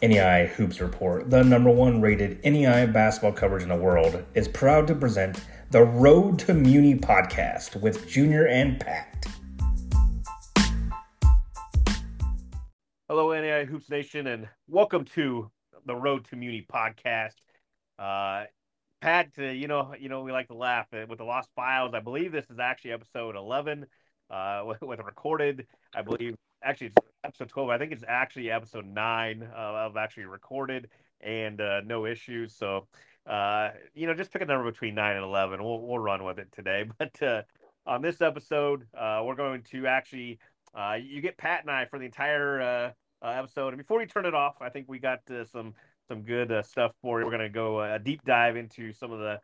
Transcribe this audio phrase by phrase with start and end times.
[0.00, 4.86] NAIA Hoops Report, the number one rated NAIA basketball coverage in the world, is proud
[4.86, 5.40] to present
[5.70, 9.26] the Road to Muni podcast with Junior and Pat.
[13.08, 15.50] Hello, NAIA Hoops Nation, and welcome to
[15.84, 17.34] the Road to Muni podcast.
[17.98, 18.44] Uh,
[19.00, 21.92] Pat, uh, you know, you know, we like to laugh uh, with the Lost Files.
[21.94, 23.86] I believe this is actually episode eleven,
[24.30, 25.66] uh, with, with recorded.
[25.92, 30.24] I believe actually it's episode 12 i think it's actually episode 9 uh, of actually
[30.24, 30.88] recorded
[31.20, 32.54] and uh, no issues.
[32.54, 32.86] So
[33.26, 36.38] uh, you know just pick a number between 9 and 11 we'll, we'll run with
[36.38, 36.84] it today.
[36.98, 37.42] But uh,
[37.86, 40.38] on this episode uh, we're going to actually
[40.74, 43.68] uh, you get pat and i for the entire episode.
[43.68, 45.20] And before we turn it off i think we got
[45.50, 45.74] some
[46.08, 47.26] some good stuff for you.
[47.26, 49.40] We're going to go a deep dive into some of the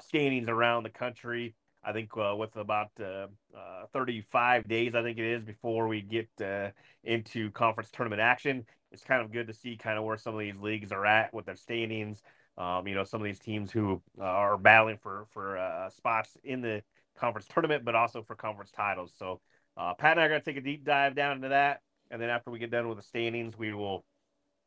[0.00, 3.26] standings around the country I think uh, with about uh,
[3.56, 6.70] uh, 35 days, I think it is, before we get uh,
[7.04, 10.40] into conference tournament action, it's kind of good to see kind of where some of
[10.40, 12.22] these leagues are at with their standings.
[12.58, 16.36] Um, you know, some of these teams who uh, are battling for for uh, spots
[16.44, 16.82] in the
[17.16, 19.14] conference tournament, but also for conference titles.
[19.16, 19.40] So,
[19.76, 22.28] Pat and I are going to take a deep dive down into that, and then
[22.28, 24.04] after we get done with the standings, we will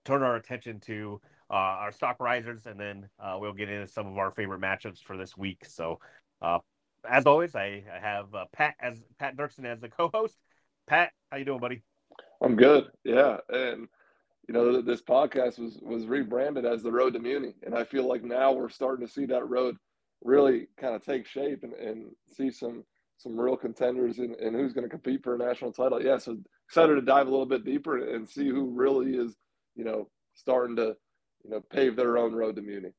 [0.05, 3.07] turn our attention to our stock risers, and then
[3.37, 5.63] we'll get into some of our favorite matchups for this week.
[5.65, 5.99] So,
[7.09, 10.35] as always, I, I have uh, Pat as Pat Dirksen as the co-host.
[10.87, 11.83] Pat, how you doing, buddy?
[12.41, 12.85] I'm good.
[13.03, 13.87] Yeah, and
[14.47, 18.07] you know this podcast was was rebranded as the Road to Muni, and I feel
[18.07, 19.77] like now we're starting to see that road
[20.23, 22.83] really kind of take shape and, and see some
[23.17, 26.03] some real contenders and, and who's going to compete for a national title.
[26.03, 29.35] Yeah, so excited to dive a little bit deeper and see who really is,
[29.75, 30.95] you know, starting to,
[31.43, 32.89] you know, pave their own road to Muni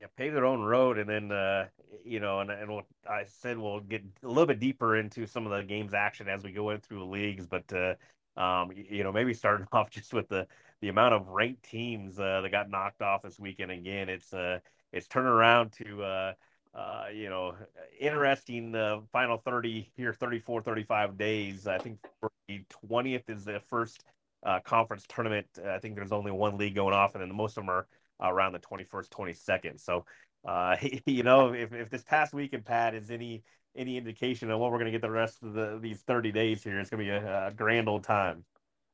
[0.00, 1.66] yeah, pave their own road, and then uh,
[2.04, 5.52] you know, and and I said we'll get a little bit deeper into some of
[5.52, 7.94] the games action as we go in through the leagues, but uh,
[8.40, 10.46] um, you know, maybe starting off just with the
[10.80, 13.72] the amount of ranked teams uh, that got knocked off this weekend.
[13.72, 14.60] Again, it's uh,
[14.92, 16.32] it's turning around to uh,
[16.74, 17.54] uh, you know,
[17.98, 21.66] interesting uh, final 30 here, 34, 35 days.
[21.66, 21.98] I think
[22.48, 24.04] the 20th is the first
[24.44, 25.46] uh, conference tournament.
[25.66, 27.86] I think there's only one league going off, and then most of them are
[28.20, 29.80] around the 21st, 22nd.
[29.80, 30.04] So,
[30.46, 33.42] uh, you know, if, if this past weekend, Pat, is any
[33.76, 36.62] any indication of what we're going to get the rest of the these 30 days
[36.62, 38.44] here, it's going to be a, a grand old time.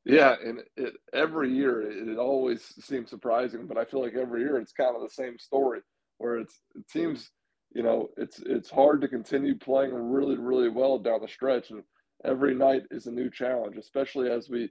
[0.05, 4.59] Yeah, and it, every year it, always seems surprising, but I feel like every year
[4.59, 5.81] it's kind of the same story
[6.19, 7.31] where it's it seems
[7.75, 11.83] you know it's it's hard to continue playing really really well down the stretch, and
[12.25, 14.69] every night is a new challenge, especially as we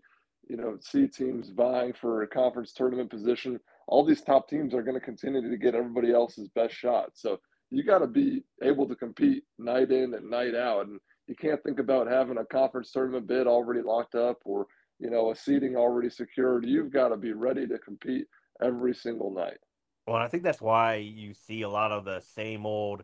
[0.48, 4.84] you know see teams vying for a conference tournament position all these top teams are
[4.84, 7.10] going to continue to get everybody else's best shot.
[7.14, 7.40] So
[7.70, 10.88] you got to be able to compete night in and night out.
[10.88, 14.68] And you can't think about having a conference tournament bid already locked up or,
[15.00, 16.66] you know, a seating already secured.
[16.66, 18.28] You've got to be ready to compete
[18.62, 19.58] every single night.
[20.06, 23.04] Well, I think that's why you see a lot of the same old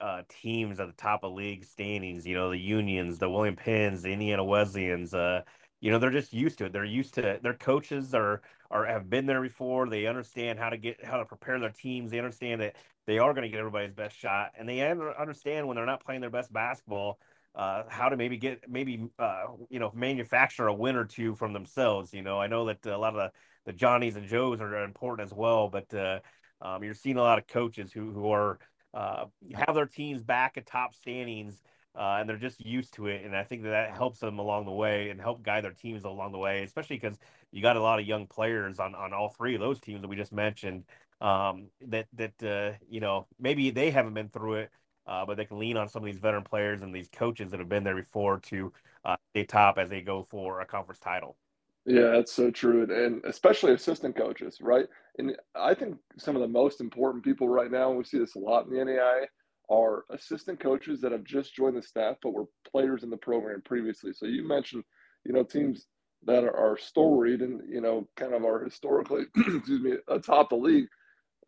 [0.00, 2.26] uh, teams at the top of league standings.
[2.26, 5.14] You know, the Unions, the William Penns, the Indiana Wesleyans.
[5.14, 5.42] Uh,
[5.80, 6.72] you know, they're just used to it.
[6.72, 9.88] They're used to their coaches are are have been there before.
[9.88, 12.10] They understand how to get how to prepare their teams.
[12.10, 15.76] They understand that they are going to get everybody's best shot, and they understand when
[15.76, 17.18] they're not playing their best basketball,
[17.54, 21.52] uh, how to maybe get maybe uh, you know manufacture a win or two from
[21.52, 22.14] themselves.
[22.14, 23.30] You know, I know that a lot of the
[23.66, 26.20] the Johnnies and Joes are important as well, but uh,
[26.60, 28.58] um, you're seeing a lot of coaches who who are
[28.94, 31.62] uh, have their teams back at top standings.
[31.94, 34.64] Uh, and they're just used to it, and I think that, that helps them along
[34.64, 37.18] the way and help guide their teams along the way, especially because
[37.50, 40.08] you got a lot of young players on on all three of those teams that
[40.08, 40.84] we just mentioned.
[41.20, 44.70] Um, that that uh, you know maybe they haven't been through it,
[45.06, 47.60] uh, but they can lean on some of these veteran players and these coaches that
[47.60, 48.72] have been there before to
[49.04, 51.36] uh, stay top as they go for a conference title.
[51.84, 54.86] Yeah, that's so true, and especially assistant coaches, right?
[55.18, 58.36] And I think some of the most important people right now, and we see this
[58.36, 59.26] a lot in the NAIA,
[59.72, 63.62] are assistant coaches that have just joined the staff but were players in the program
[63.64, 64.12] previously.
[64.12, 64.84] So you mentioned,
[65.24, 65.86] you know, teams
[66.24, 70.56] that are, are storied and you know kind of are historically excuse me atop the
[70.56, 70.86] league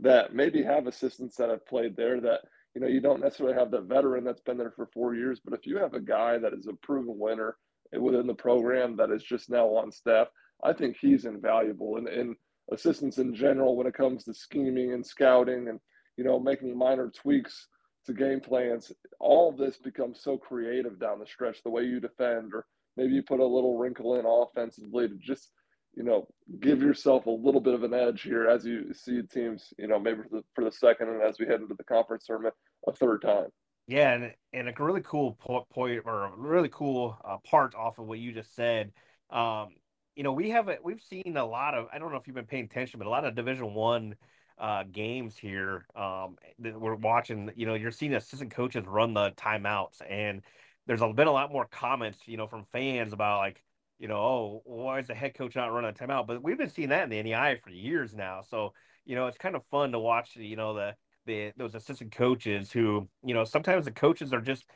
[0.00, 2.40] that maybe have assistants that have played there that
[2.75, 5.54] you know you don't necessarily have the veteran that's been there for four years but
[5.54, 7.56] if you have a guy that is a proven winner
[7.98, 10.26] within the program that is just now on staff
[10.64, 12.34] i think he's invaluable and, and
[12.72, 15.78] assistants in general when it comes to scheming and scouting and
[16.16, 17.69] you know making minor tweaks
[18.06, 22.00] to game plans all of this becomes so creative down the stretch the way you
[22.00, 22.66] defend or
[22.96, 25.50] maybe you put a little wrinkle in offensively to just
[25.94, 26.26] you know
[26.60, 29.98] give yourself a little bit of an edge here as you see teams you know
[29.98, 32.54] maybe for the, for the second and as we head into the conference tournament
[32.88, 33.48] a third time
[33.86, 35.38] yeah and, and a really cool
[35.72, 38.92] point or a really cool uh, part off of what you just said
[39.30, 39.70] um,
[40.16, 41.88] you know, we have a we've seen a lot of.
[41.92, 44.14] I don't know if you've been paying attention, but a lot of Division One
[44.58, 47.50] uh, games here um, that we're watching.
[47.56, 50.42] You know, you're seeing assistant coaches run the timeouts, and
[50.86, 53.62] there's been a lot more comments, you know, from fans about like,
[53.98, 56.26] you know, oh, why is the head coach not running a timeout?
[56.26, 58.42] But we've been seeing that in the NAIA for years now.
[58.42, 58.74] So,
[59.04, 60.94] you know, it's kind of fun to watch, you know, the
[61.26, 64.66] the those assistant coaches who, you know, sometimes the coaches are just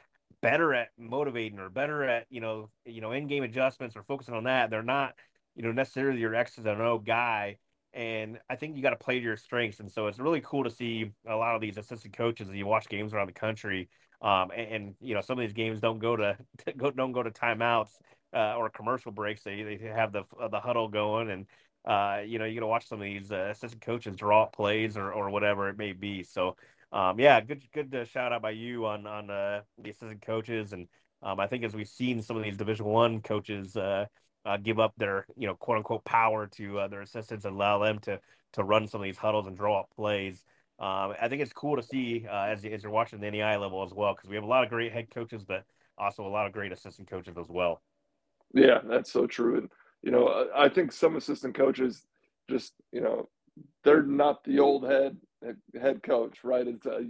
[0.40, 4.44] better at motivating or better at, you know, you know, in-game adjustments or focusing on
[4.44, 4.70] that.
[4.70, 5.14] They're not,
[5.56, 7.58] you know, necessarily your X's and O guy.
[7.94, 9.81] And I think you got to play to your strengths.
[9.81, 12.88] And so it's really cool to see a lot of these assistant coaches you watch
[12.88, 13.88] games around the country.
[14.20, 16.37] Um, and, and, you know, some of these games don't go to,
[16.76, 17.90] go don't go to timeouts
[18.35, 19.43] uh, or commercial breaks.
[19.43, 21.46] They they have the the huddle going, and
[21.85, 24.96] uh, you know, you got to watch some of these uh, assistant coaches draw plays
[24.96, 26.23] or, or whatever it may be.
[26.23, 26.56] So,
[26.93, 30.73] um, yeah, good good uh, shout out by you on on uh, the assistant coaches,
[30.73, 30.88] and
[31.23, 33.76] um, I think as we've seen some of these Division One coaches
[34.48, 37.78] uh, give up their you know quote unquote power to uh, their assistants and allow
[37.78, 38.18] them to
[38.54, 40.44] to run some of these huddles and draw up plays.
[40.78, 43.82] Um, I think it's cool to see uh, as as you're watching the NAIA level
[43.84, 45.64] as well because we have a lot of great head coaches, but
[45.98, 47.82] also a lot of great assistant coaches as well.
[48.54, 49.58] Yeah, that's so true.
[49.58, 49.70] And
[50.02, 52.06] you know, I think some assistant coaches
[52.48, 53.28] just, you know,
[53.84, 55.16] they're not the old head
[55.80, 56.66] head coach, right?
[56.66, 57.06] It's a,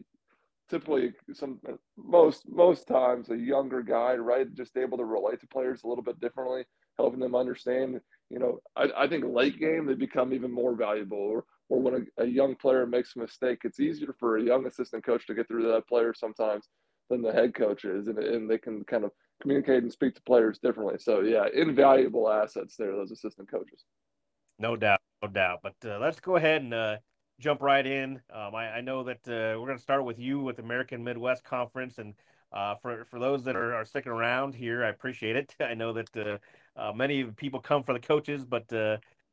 [0.68, 1.60] typically some
[1.96, 4.52] most most times a younger guy, right?
[4.54, 6.64] Just able to relate to players a little bit differently,
[6.98, 8.00] helping them understand.
[8.30, 11.18] You know, I, I think late game they become even more valuable.
[11.18, 14.66] Or or when a, a young player makes a mistake, it's easier for a young
[14.66, 16.68] assistant coach to get through that player sometimes
[17.10, 20.22] than the head coach is, and, and they can kind of communicate and speak to
[20.22, 20.96] players differently.
[20.98, 23.84] So yeah, invaluable assets there, those assistant coaches.
[24.58, 25.60] No doubt, no doubt.
[25.62, 26.96] But uh, let's go ahead and uh,
[27.38, 28.20] jump right in.
[28.32, 31.44] Um, I, I, know that uh, we're going to start with you with American Midwest
[31.44, 32.14] Conference, and
[32.52, 35.54] uh, for for those that are, are, sticking around here, I appreciate it.
[35.60, 36.38] I know that uh,
[36.76, 38.72] uh, many people come for the coaches, but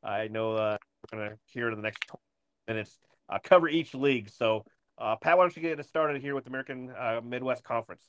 [0.02, 0.78] I know
[1.12, 2.04] we're going to hear in the next
[2.68, 2.98] minutes
[3.42, 4.30] cover each league.
[4.30, 4.64] So.
[5.20, 6.90] Pat, why don't you get us started here with American
[7.22, 8.08] Midwest Conference?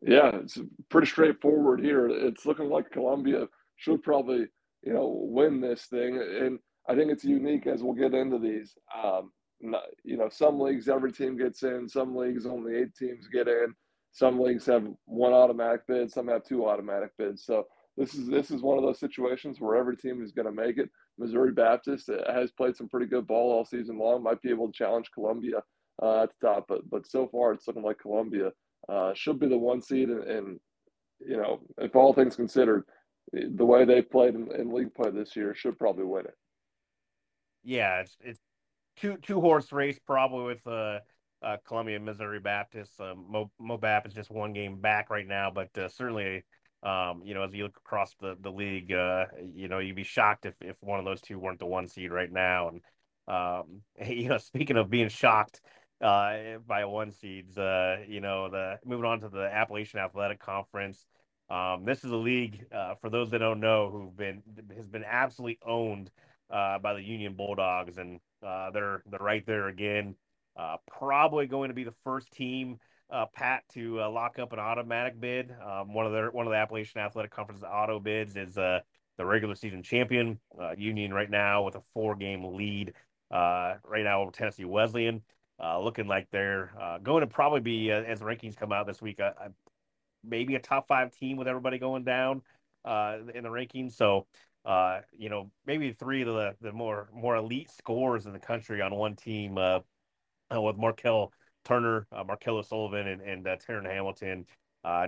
[0.00, 0.58] Yeah, it's
[0.88, 2.08] pretty straightforward here.
[2.08, 3.46] It's looking like Columbia
[3.76, 4.46] should probably,
[4.82, 6.16] you know, win this thing.
[6.16, 6.58] And
[6.88, 8.74] I think it's unique as we'll get into these.
[8.94, 9.32] Um,
[10.04, 13.74] you know, some leagues every team gets in, some leagues only eight teams get in.
[14.14, 17.44] Some leagues have one automatic bid, some have two automatic bids.
[17.44, 17.66] So
[17.96, 20.78] this is this is one of those situations where every team is going to make
[20.78, 20.88] it.
[21.18, 24.22] Missouri Baptist uh, has played some pretty good ball all season long.
[24.22, 25.58] Might be able to challenge Columbia
[26.00, 28.52] uh, at the top, but but so far it's looking like Columbia
[28.88, 30.60] uh, should be the one seed, and, and,
[31.20, 32.84] you know, if all things considered,
[33.32, 36.34] the way they played in, in, league play this year, should probably win it.
[37.62, 38.40] Yeah, it's it's
[38.96, 40.98] two two horse race probably with uh,
[41.44, 43.00] uh Columbia Missouri Baptist.
[43.00, 46.44] Uh, Mo, Mo Bap is just one game back right now, but uh, certainly.
[46.82, 49.24] Um, you know, as you look across the the league, uh,
[49.54, 52.12] you know, you'd be shocked if, if one of those two weren't the one seed
[52.12, 52.68] right now.
[52.68, 52.82] And
[53.26, 55.62] um, you know, speaking of being shocked,
[56.04, 57.56] uh, by one seeds.
[57.56, 61.06] Uh, you know, the moving on to the Appalachian Athletic Conference.
[61.50, 64.42] Um, this is a league uh, for those that don't know who've been
[64.76, 66.10] has been absolutely owned
[66.50, 70.14] uh, by the Union Bulldogs, and uh, they're they're right there again.
[70.56, 72.78] Uh, probably going to be the first team,
[73.10, 75.52] uh, Pat, to uh, lock up an automatic bid.
[75.64, 78.80] Um, one of their one of the Appalachian Athletic Conference's auto bids is uh,
[79.18, 82.94] the regular season champion uh, Union right now with a four game lead
[83.30, 85.22] uh, right now over Tennessee Wesleyan
[85.62, 89.00] uh, looking like they're uh, going to probably be uh, as rankings come out this
[89.00, 89.48] week, uh, uh,
[90.24, 92.42] maybe a top five team with everybody going down
[92.84, 93.92] uh, in the rankings.
[93.92, 94.26] So
[95.16, 98.94] you know, maybe three of the the more more elite scores in the country on
[98.94, 99.58] one team
[100.62, 101.32] with Markel
[101.64, 104.46] Turner, Markel O'Sullivan, and and uh, Taryn Hamilton.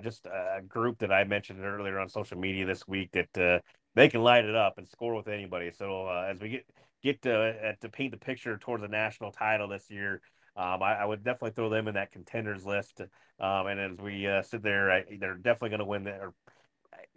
[0.03, 3.63] just a group that I mentioned earlier on social media this week that
[3.95, 5.71] they can light it up and score with anybody.
[5.71, 6.67] So as we get
[7.03, 10.21] get to, to paint the picture towards a national title this year,
[10.57, 13.01] um, I, I, would definitely throw them in that contenders list.
[13.39, 16.05] Um, and as we uh, sit there, I, they're definitely going to win.
[16.05, 16.33] The,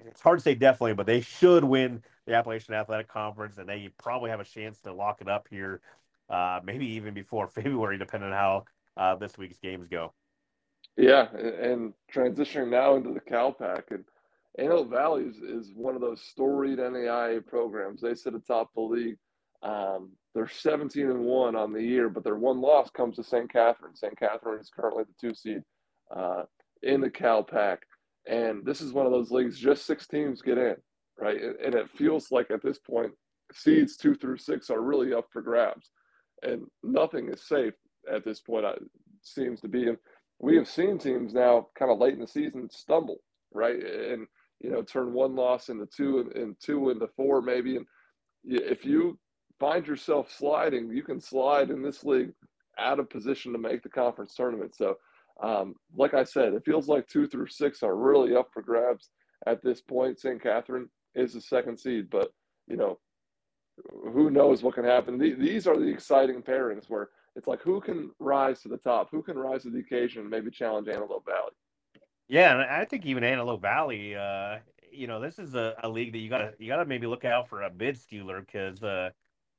[0.05, 3.89] it's hard to say definitely, but they should win the Appalachian Athletic Conference, and they
[3.97, 5.81] probably have a chance to lock it up here,
[6.29, 8.63] uh, maybe even before February, depending on how
[8.97, 10.13] uh, this week's games go.
[10.97, 14.03] Yeah, and transitioning now into the CalPAC, and
[14.57, 18.01] Antelope Valley is, is one of those storied NAIA programs.
[18.01, 19.17] They sit atop the league.
[19.61, 23.51] Um, they're 17 and one on the year, but their one loss comes to St.
[23.51, 23.95] Catherine.
[23.95, 24.17] St.
[24.17, 25.61] Catherine is currently the two seed
[26.15, 26.43] uh,
[26.83, 27.77] in the CalPAC,
[28.27, 29.59] and this is one of those leagues.
[29.59, 30.75] Just six teams get in,
[31.17, 31.39] right?
[31.63, 33.11] And it feels like at this point,
[33.53, 35.91] seeds two through six are really up for grabs,
[36.43, 37.73] and nothing is safe
[38.11, 38.65] at this point.
[38.65, 38.81] It
[39.21, 39.97] seems to be, and
[40.39, 43.17] we have seen teams now, kind of late in the season, stumble,
[43.53, 44.27] right, and
[44.59, 47.85] you know, turn one loss into two and two into four maybe, and
[48.43, 49.17] if you
[49.59, 52.31] find yourself sliding, you can slide in this league
[52.77, 54.75] out of position to make the conference tournament.
[54.75, 54.95] So,
[55.43, 59.09] um, like I said, it feels like two through six are really up for grabs
[59.47, 60.19] at this point.
[60.19, 60.41] St.
[60.41, 62.31] Catherine is the second seed, but
[62.67, 62.99] you know,
[64.13, 65.17] who knows what can happen?
[65.17, 69.21] These are the exciting pairings where it's like who can rise to the top, who
[69.21, 71.51] can rise to the occasion, and maybe challenge Antelope Valley.
[72.27, 74.57] Yeah, and I think even Antelope Valley, uh,
[74.91, 77.49] you know, this is a, a, league that you gotta you gotta maybe look out
[77.49, 79.09] for a bid stealer because uh,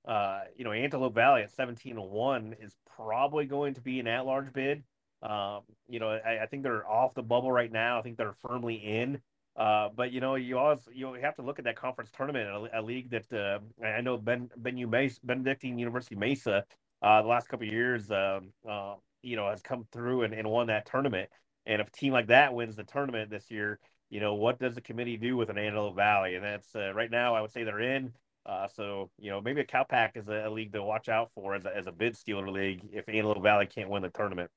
[0.07, 4.07] uh, you know Antelope Valley at seventeen to one is probably going to be an
[4.07, 4.83] at large bid.
[5.23, 7.99] Um, you know, I, I, think they're off the bubble right now.
[7.99, 9.21] I think they're firmly in.
[9.57, 12.80] Uh, but you know, you always you have to look at that conference tournament, a,
[12.80, 16.64] a league that uh, I know Ben Benue Mesa, Benedictine University Mesa,
[17.02, 20.69] uh, the last couple years, um, uh, you know, has come through and, and won
[20.69, 21.28] that tournament.
[21.66, 23.78] And if a team like that wins the tournament this year,
[24.09, 26.37] you know, what does the committee do with an Antelope Valley?
[26.37, 28.12] And that's uh, right now, I would say they're in.
[28.47, 31.54] Uh, so you know, maybe a Calpac is a, a, league to watch out for
[31.54, 34.50] as a, as a bid stealer league if Antelope Valley can't win the tournament.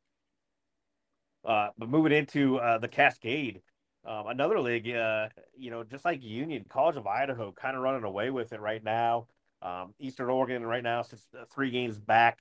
[1.43, 3.61] but moving into the Cascade.
[4.05, 8.03] Um, another league, uh, you know, just like Union, College of Idaho, kind of running
[8.03, 9.27] away with it right now.
[9.61, 12.39] Um, Eastern Oregon right now sits uh, three games back,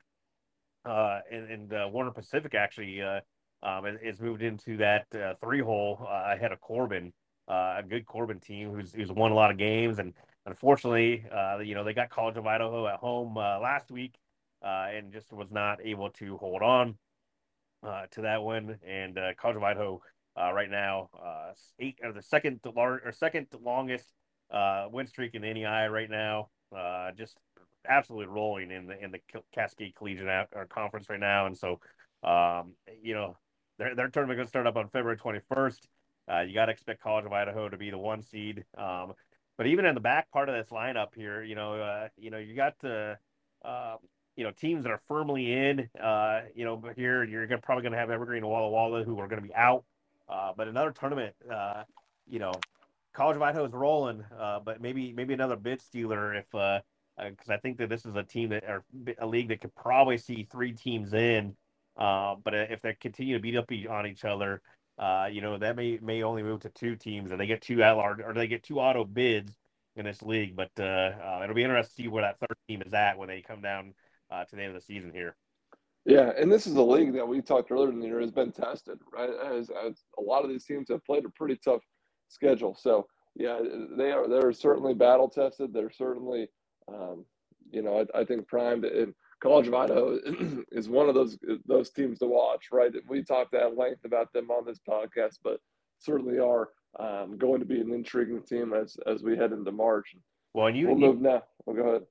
[0.85, 3.21] uh, and, and uh, Warner Pacific actually uh,
[3.63, 7.13] um, is, moved into that uh, three hole uh, ahead of Corban,
[7.47, 10.15] a good Corban team who's who's won a lot of games, and
[10.47, 11.25] unfortunately,
[11.65, 14.17] you know, they got College of Idaho at home last week,
[14.63, 16.97] and just was not able to hold on
[18.11, 20.03] to that win, and College of Idaho
[20.41, 21.09] uh, right now.
[21.15, 24.13] Uh, eight or the second large or second longest
[24.51, 26.49] uh, win streak in the NEI right now.
[26.77, 27.37] Uh, just
[27.89, 29.21] absolutely rolling in the in the
[29.55, 31.81] Cascade Collegiate or Conference right now, and so
[32.23, 32.73] um,
[33.03, 33.37] you know
[33.79, 35.79] their their tournament going to start up on February 21st.
[36.31, 38.65] Uh, you got to expect College of Idaho to be the one seed.
[38.79, 39.15] Um,
[39.59, 42.39] but even in the back part of this lineup here, you know, uh, you know,
[42.39, 43.19] you got the,
[43.65, 43.97] uh,
[44.37, 45.89] you know, teams that are firmly in.
[46.01, 49.19] Uh, you know, here you're gonna, probably going to have Evergreen and Walla Walla who
[49.19, 49.85] are going to be out.
[50.33, 51.83] Uh, but another tournament, uh,
[52.27, 52.53] you know,
[53.13, 56.81] College of Idaho is rolling, uh, but maybe maybe another bid stealer if because
[57.19, 58.85] uh, uh, I think that this is a team that or
[59.19, 61.55] a league that could probably see three teams in.
[61.97, 64.63] But if they continue to beat up on each other,
[65.31, 67.93] you know that may may only move to two teams, and they get two at
[67.93, 69.55] large or they get two auto bids
[69.97, 70.57] in this league.
[70.57, 73.61] But it'll be interesting to see where that third team is at when they come
[73.61, 73.93] down
[74.31, 75.37] to the end of the season here.
[76.05, 78.51] Yeah, and this is a league that we talked earlier in the year has been
[78.51, 79.31] tested, right?
[79.31, 81.83] As, as a lot of these teams have played a pretty tough
[82.29, 82.77] schedule.
[82.79, 83.07] So
[83.37, 83.61] yeah,
[83.97, 85.73] they are they're certainly battle tested.
[85.73, 86.49] They're certainly,
[86.89, 87.25] um,
[87.71, 88.85] you know, I, I think primed.
[88.85, 90.19] And College of Idaho
[90.73, 92.93] is one of those those teams to watch, right?
[93.09, 95.61] We talked at length about them on this podcast, but
[95.99, 100.15] certainly are um, going to be an intriguing team as as we head into March.
[100.53, 101.43] Well, and you we'll you, move now.
[101.65, 102.03] Well, go ahead.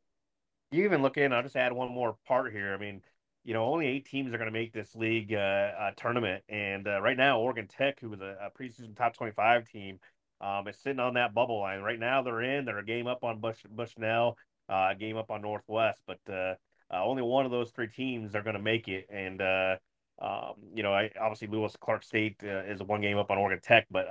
[0.72, 1.34] You even look in.
[1.34, 2.74] I'll just add one more part here.
[2.74, 3.02] I mean
[3.44, 6.44] you know, only eight teams are going to make this league uh, uh, tournament.
[6.48, 10.00] And uh, right now, Oregon Tech, who was a, a preseason top 25 team,
[10.40, 11.82] um, is sitting on that bubble line.
[11.82, 12.66] Right now, they're in.
[12.66, 14.38] They're a game up on Bush, Bushnell,
[14.70, 16.02] uh, a game up on Northwest.
[16.06, 16.56] But uh,
[16.94, 19.08] uh, only one of those three teams are going to make it.
[19.12, 23.60] And, um, you know, I, obviously, Lewis Clark State is one game up on Oregon
[23.64, 23.88] Tech.
[23.90, 24.06] But,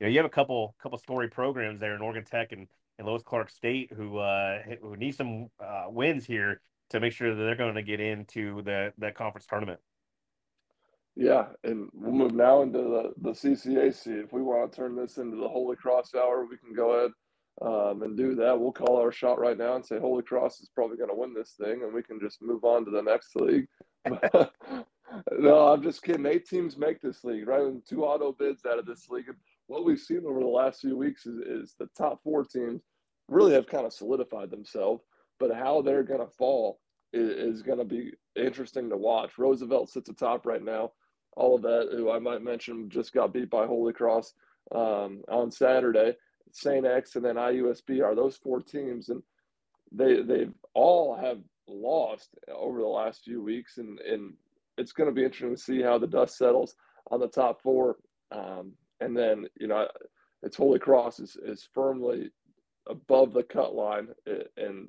[0.00, 2.66] you know, you have a couple couple story programs there in Oregon Tech and,
[2.98, 4.18] and Lewis Clark State who,
[4.80, 5.48] who need some
[5.90, 6.60] wins here
[6.92, 9.80] to make sure that they're going to get into the that conference tournament.
[11.14, 14.24] Yeah, and we'll move now into the, the CCAC.
[14.24, 17.10] If we want to turn this into the Holy Cross Hour, we can go ahead
[17.60, 18.58] um, and do that.
[18.58, 21.34] We'll call our shot right now and say Holy Cross is probably going to win
[21.34, 23.66] this thing, and we can just move on to the next league.
[25.38, 26.24] no, I'm just kidding.
[26.24, 27.62] Eight teams make this league, right?
[27.62, 29.28] And two auto bids out of this league.
[29.28, 32.80] And what we've seen over the last few weeks is, is the top four teams
[33.28, 35.04] really have kind of solidified themselves,
[35.42, 36.78] but how they're going to fall
[37.12, 39.38] is, is going to be interesting to watch.
[39.38, 40.92] Roosevelt sits atop right now.
[41.36, 44.34] Olivet, who I might mention, just got beat by Holy Cross
[44.72, 46.14] um, on Saturday.
[46.52, 46.86] St.
[46.86, 49.20] X and then IUSB are those four teams, and
[49.90, 54.34] they they all have lost over the last few weeks, and and
[54.78, 56.76] it's going to be interesting to see how the dust settles
[57.10, 57.96] on the top four.
[58.30, 59.88] Um, and then you know,
[60.44, 62.30] it's Holy Cross is is firmly
[62.88, 64.08] above the cut line,
[64.56, 64.88] and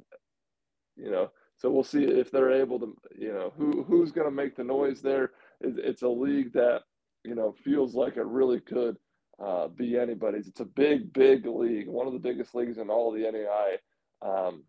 [0.96, 4.36] you know so we'll see if they're able to, you know, who who's going to
[4.36, 5.32] make the noise there.
[5.62, 6.82] It's a league that,
[7.24, 8.98] you know, feels like it really could
[9.42, 10.48] uh, be anybody's.
[10.48, 13.78] It's a big, big league, one of the biggest leagues in all of the NAIA.
[14.22, 14.64] Um,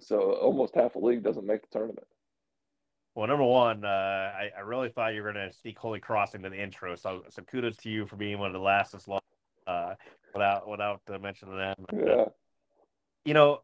[0.00, 2.06] so almost half a league doesn't make the tournament.
[3.14, 6.34] Well, number one, uh, I, I, really thought you were going to sneak Holy Cross
[6.34, 6.96] into the intro.
[6.96, 9.20] So, so kudos to you for being one of the last this long
[9.68, 9.94] uh,
[10.32, 11.74] without without uh, mentioning them.
[11.92, 12.24] Yeah.
[13.24, 13.60] you know,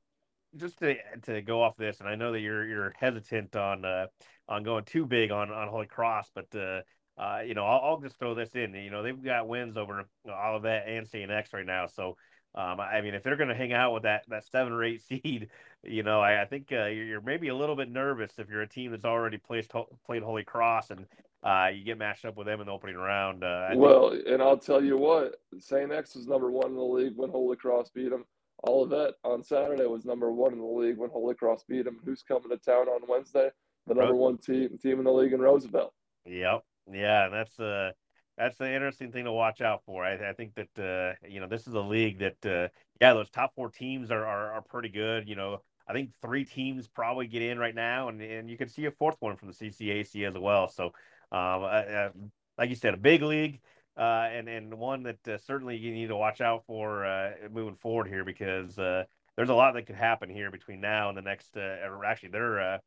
[0.57, 4.07] just to to go off this, and I know that you're you're hesitant on uh,
[4.49, 6.81] on going too big on on Holy Cross, but uh,
[7.21, 8.75] uh, you know I'll, I'll, just throw this in.
[8.75, 12.17] You know they've got wins over Olivet and CNX right now, so
[12.55, 15.03] um, I mean if they're going to hang out with that that seven or eight
[15.09, 15.49] seed,
[15.83, 18.69] you know I, I think uh, you're maybe a little bit nervous if you're a
[18.69, 19.73] team that's already placed
[20.05, 21.07] played Holy Cross and
[21.43, 23.45] uh, you get matched up with them in the opening round.
[23.45, 24.25] Uh, well, think...
[24.27, 25.91] and I'll tell you what, St.
[25.91, 28.25] X was number one in the league when Holy Cross beat them.
[28.67, 31.99] Olivet on Saturday was number one in the league when Holy Cross beat them.
[32.05, 33.51] Who's coming to town on Wednesday?
[33.87, 35.93] The number one team team in the league in Roosevelt.
[36.27, 36.63] Yep.
[36.93, 37.93] Yeah, that's uh
[38.37, 40.05] that's the interesting thing to watch out for.
[40.05, 42.69] I, I think that uh, you know this is a league that uh,
[43.01, 45.29] yeah those top four teams are, are, are pretty good.
[45.29, 48.69] You know I think three teams probably get in right now, and, and you can
[48.69, 50.69] see a fourth one from the CCAC as well.
[50.69, 50.87] So
[51.33, 52.09] um, uh,
[52.57, 53.61] like you said, a big league,
[53.97, 57.75] uh, and and one that uh, certainly you need to watch out for uh, moving
[57.75, 59.05] forward here because uh,
[59.37, 61.57] there's a lot that could happen here between now and the next.
[61.57, 62.81] Uh, or actually, their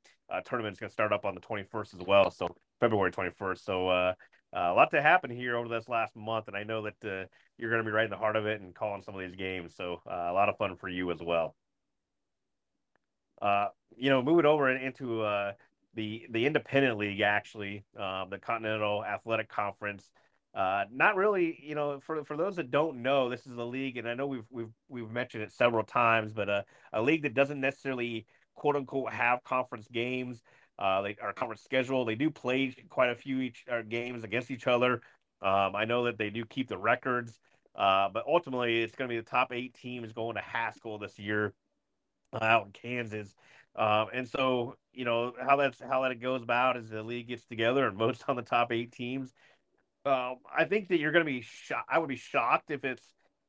[0.45, 2.47] tournament's going to start up on the 21st as well, so
[2.79, 3.63] February 21st.
[3.63, 4.15] So a
[4.53, 7.89] lot to happen here over this last month, and I know that you're going to
[7.89, 9.75] be right in the heart of it and calling some of these games.
[9.75, 11.55] So a lot of fun for you as well.
[13.95, 15.23] you know, moving over into
[15.95, 20.09] the the independent league actually um, the continental athletic conference
[20.55, 23.97] uh, not really you know for for those that don't know this is a league
[23.97, 26.61] and i know we've we've we've mentioned it several times but uh,
[26.93, 30.43] a league that doesn't necessarily quote unquote have conference games
[30.79, 34.51] uh, they are conference schedule they do play quite a few each uh, games against
[34.51, 35.01] each other
[35.41, 37.39] um, i know that they do keep the records
[37.75, 41.17] uh, but ultimately it's going to be the top eight teams going to haskell this
[41.17, 41.53] year
[42.33, 43.35] uh, out in kansas
[43.75, 47.45] um, and so, you know, how that's how that goes about is the league gets
[47.45, 49.33] together and votes on the top eight teams.
[50.05, 51.87] Um, I think that you're going to be shocked.
[51.89, 53.03] I would be shocked if it's,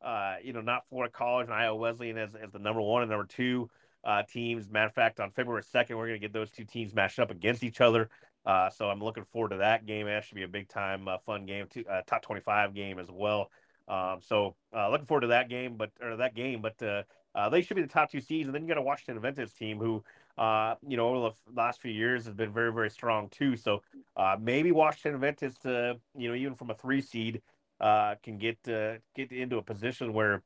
[0.04, 3.11] uh, you know, not Florida College and Iowa Wesleyan as, as the number one and
[3.11, 3.70] number two
[4.04, 4.71] uh, teams.
[4.71, 7.30] Matter of fact, on February 2nd, we're going to get those two teams matched up
[7.30, 8.08] against each other.
[8.47, 10.06] Uh, so I'm looking forward to that game.
[10.06, 13.10] That should be a big time, uh, fun game, too, uh, top 25 game as
[13.10, 13.50] well.
[13.88, 17.75] Um, so uh, looking forward to that game, but or that game, but they should
[17.75, 20.04] be the top two seeds, and then you got a Washington Adventist team who,
[20.36, 23.56] uh, you know, over the last few years has been very, very strong too.
[23.56, 23.82] So
[24.16, 27.42] uh, maybe Washington Adventist, uh, you know, even from a three seed,
[27.80, 30.42] uh, can get uh, get into a position where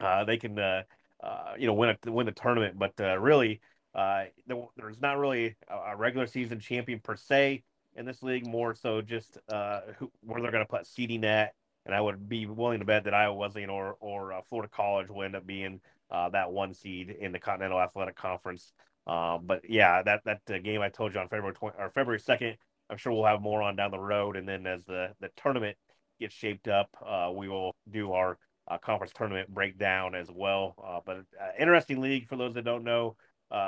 [0.00, 0.82] uh, they can, uh,
[1.22, 2.78] uh, you know, win a, win the tournament.
[2.78, 3.60] But uh, really,
[3.94, 4.24] uh,
[4.76, 7.62] there's not really a regular season champion per se
[7.96, 8.46] in this league.
[8.46, 11.54] More so, just uh, who, where they're going to put seeding at.
[11.84, 15.08] And I would be willing to bet that Iowa Wesleyan or or uh, Florida College
[15.10, 15.80] will end up being
[16.12, 18.72] uh, that one seed in the Continental Athletic Conference.
[19.06, 22.20] Uh, but yeah, that that uh, game I told you on February 20, or February
[22.20, 22.56] second,
[22.90, 24.36] I'm sure we'll have more on down the road.
[24.36, 25.76] And then as the the tournament
[26.20, 31.02] gets shaped up, uh, we will do our uh, conference tournament breakdown as well.
[31.04, 31.24] But
[31.58, 33.16] interesting league for those that don't know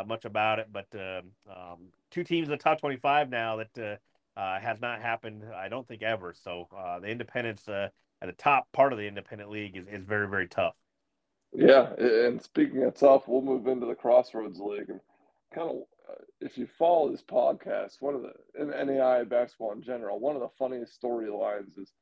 [0.06, 0.68] much about it.
[0.70, 1.78] But um, um,
[2.10, 4.00] two teams in the top 25 now that
[4.36, 6.32] has not happened, I don't think ever.
[6.32, 6.68] So
[7.00, 10.74] the independents at the top part of the independent league is, is very very tough.
[11.54, 15.00] Yeah, and speaking of tough, we'll move into the Crossroads League and
[15.54, 15.76] kind of
[16.10, 20.34] uh, if you follow this podcast, one of the in NAIA basketball in general, one
[20.34, 21.92] of the funniest storylines is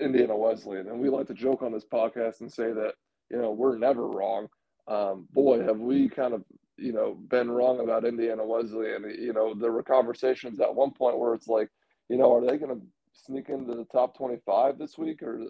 [0.00, 2.94] Indiana Wesleyan, and we like to joke on this podcast and say that
[3.30, 4.48] you know we're never wrong.
[4.88, 6.44] Um, boy, have we kind of
[6.76, 9.04] you know been wrong about Indiana Wesleyan.
[9.18, 11.70] You know, there were conversations at one point where it's like,
[12.10, 15.40] you know, are they going to sneak into the top twenty-five this week, or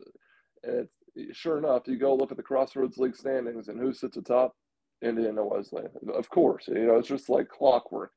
[0.62, 0.93] it's
[1.32, 4.54] sure enough, you go look at the Crossroads League standings and who sits atop
[5.02, 5.90] Indiana Wesleyan.
[6.14, 8.10] Of course, you know it's just like clockwork.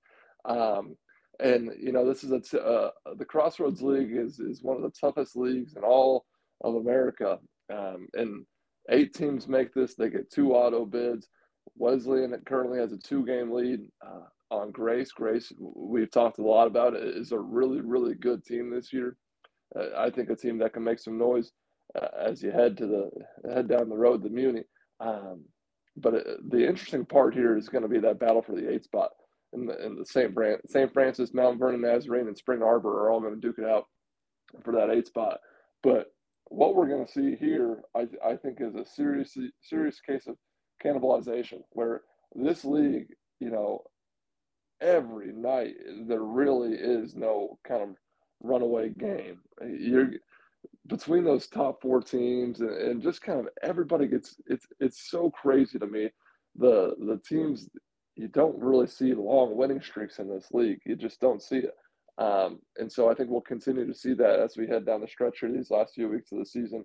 [0.45, 0.95] Um,
[1.39, 4.83] and you know this is a t- uh, the Crossroads League is is one of
[4.83, 6.25] the toughest leagues in all
[6.63, 7.39] of America.
[7.71, 8.45] Um, and
[8.89, 9.95] eight teams make this.
[9.95, 11.27] They get two auto bids.
[11.75, 15.11] Wesleyan currently has a two-game lead uh, on Grace.
[15.11, 19.17] Grace, we've talked a lot about it, is a really really good team this year.
[19.75, 21.51] Uh, I think a team that can make some noise
[21.95, 24.63] uh, as you head to the head down the road to Muni.
[24.99, 25.45] Um,
[25.95, 28.71] but it, uh, the interesting part here is going to be that battle for the
[28.71, 29.11] eight spot.
[29.53, 30.33] And the, the St.
[30.33, 30.91] Bran- St.
[30.93, 33.85] Francis, Mount Vernon, Nazarene, and Spring Arbor are all going to duke it out
[34.63, 35.39] for that eight spot.
[35.83, 36.07] But
[36.49, 40.35] what we're going to see here, I, I think, is a serious serious case of
[40.83, 42.01] cannibalization, where
[42.35, 43.07] this league,
[43.39, 43.83] you know,
[44.81, 45.75] every night
[46.07, 47.89] there really is no kind of
[48.41, 49.39] runaway game.
[49.61, 50.11] You're
[50.87, 55.29] between those top four teams and, and, just kind of everybody gets it's it's so
[55.29, 56.09] crazy to me.
[56.55, 57.69] The the teams
[58.15, 60.79] you don't really see long winning streaks in this league.
[60.85, 61.73] You just don't see it.
[62.19, 65.07] Um, and so i think we'll continue to see that as we head down the
[65.07, 66.83] stretch here these last few weeks of the season.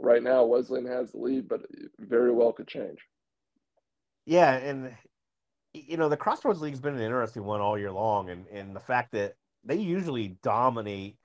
[0.00, 1.60] Right now wesleyan has the lead but
[2.00, 2.98] very well could change.
[4.24, 4.92] Yeah, and
[5.72, 8.80] you know the Crossroads League's been an interesting one all year long, and and the
[8.80, 11.16] fact that they usually dominate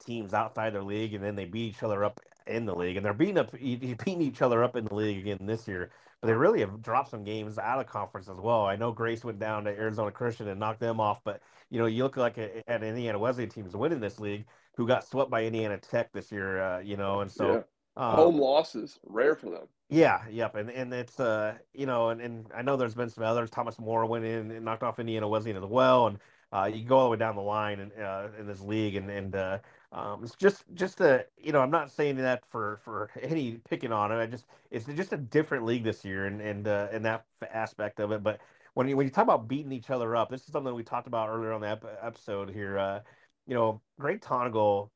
[0.00, 3.04] teams outside their league, and then they beat each other up in the league, and
[3.04, 5.90] they're beating up beating each other up in the league again this year.
[6.20, 8.66] But they really have dropped some games out of conference as well.
[8.66, 11.86] I know Grace went down to Arizona Christian and knocked them off, but you know
[11.86, 14.44] you look like a, at Indiana Wesleyan teams winning this league
[14.76, 16.62] who got swept by Indiana Tech this year.
[16.62, 17.52] Uh, you know, and so.
[17.52, 17.60] Yeah.
[17.96, 19.66] Um, Home losses, rare for them.
[19.88, 23.24] Yeah, yep, and and it's uh you know and, and I know there's been some
[23.24, 23.50] others.
[23.50, 26.18] Thomas More went in and knocked off Indiana Wesleyan as well, and
[26.52, 29.10] uh, you go all the way down the line in uh, in this league, and
[29.10, 29.58] and uh,
[29.92, 33.92] um, it's just just a you know I'm not saying that for for any picking
[33.92, 34.16] on it.
[34.16, 38.00] I just it's just a different league this year, and and uh, and that aspect
[38.00, 38.22] of it.
[38.22, 38.40] But
[38.74, 41.06] when you when you talk about beating each other up, this is something we talked
[41.06, 42.78] about earlier on the ep- episode here.
[42.78, 43.00] Uh,
[43.46, 44.90] you know, Greg Tonagel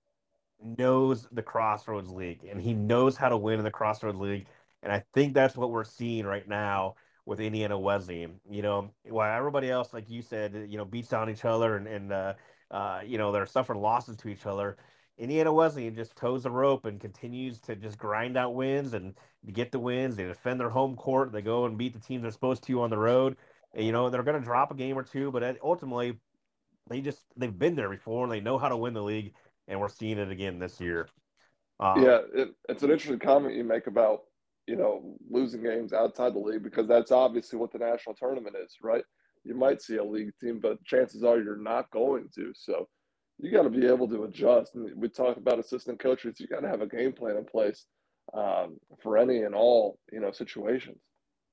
[0.63, 4.47] knows the Crossroads League, and he knows how to win in the Crossroads League
[4.85, 6.95] and I think that's what we're seeing right now
[7.27, 8.39] with Indiana Wesleyan.
[8.49, 11.89] You know, while everybody else, like you said, you know, beats on each other and,
[11.89, 12.35] and uh,
[12.71, 14.77] uh, you know, they're suffering losses to each other.
[15.17, 19.15] Indiana Wesleyan just toes the rope and continues to just grind out wins and
[19.53, 20.17] get the wins.
[20.17, 21.31] They defend their home court.
[21.33, 23.37] They go and beat the team they're supposed to on the road.
[23.75, 26.19] And, you know, they're going to drop a game or two, but ultimately,
[26.89, 29.33] they just they've been there before and they know how to win the league,
[29.69, 31.09] and we're seeing it again this year.
[31.81, 34.25] Um, yeah, it, it's an interesting comment you make about
[34.67, 38.77] you know, losing games outside the league because that's obviously what the national tournament is,
[38.83, 39.05] right?
[39.45, 42.53] You might see a league team, but chances are you're not going to.
[42.55, 42.89] So
[43.39, 44.75] you got to be able to adjust.
[44.75, 46.41] And we talked about assistant coaches.
[46.41, 47.85] You got to have a game plan in place
[48.33, 50.99] um, for any and all, you know, situations.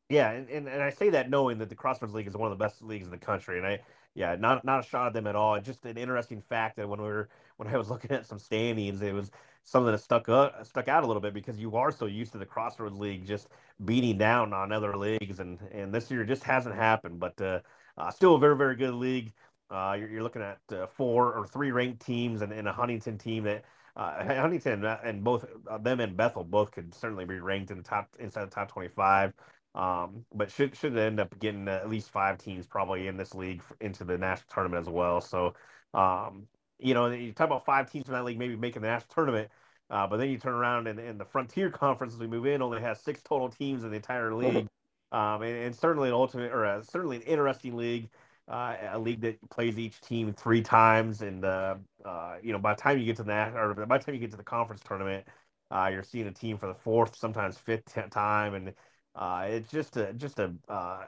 [0.09, 2.57] Yeah, and, and, and I say that knowing that the Crossroads League is one of
[2.57, 3.79] the best leagues in the country, and I
[4.13, 5.59] yeah, not not a shot at them at all.
[5.61, 9.01] Just an interesting fact that when we were when I was looking at some standings,
[9.01, 9.31] it was
[9.63, 12.37] something that stuck up, stuck out a little bit because you are so used to
[12.37, 13.47] the Crossroads League just
[13.85, 17.19] beating down on other leagues, and and this year just hasn't happened.
[17.19, 17.59] But uh,
[17.97, 19.33] uh, still a very very good league.
[19.69, 23.17] Uh, you're, you're, looking at uh, four or three ranked teams and, and a Huntington
[23.17, 23.63] team that
[23.95, 27.83] uh, Huntington and both uh, them and Bethel both could certainly be ranked in the
[27.83, 29.33] top inside the top 25.
[29.73, 33.61] Um, but should should end up getting at least five teams probably in this league
[33.79, 35.21] into the national tournament as well.
[35.21, 35.53] So
[35.93, 36.47] um,
[36.81, 39.49] you know, you talk about five teams from that league maybe making the national tournament,
[39.89, 42.61] uh, but then you turn around and, and the Frontier Conference as we move in
[42.61, 44.67] only has six total teams in the entire league,
[45.11, 48.09] um, and, and, certainly an ultimate or a, certainly an interesting league,
[48.47, 52.73] uh, a league that plays each team three times, and uh, uh you know by
[52.73, 54.81] the time you get to that or by the time you get to the conference
[54.85, 55.25] tournament,
[55.71, 58.73] uh, you're seeing a team for the fourth, sometimes fifth time, and
[59.15, 61.03] uh, it's just a just a uh,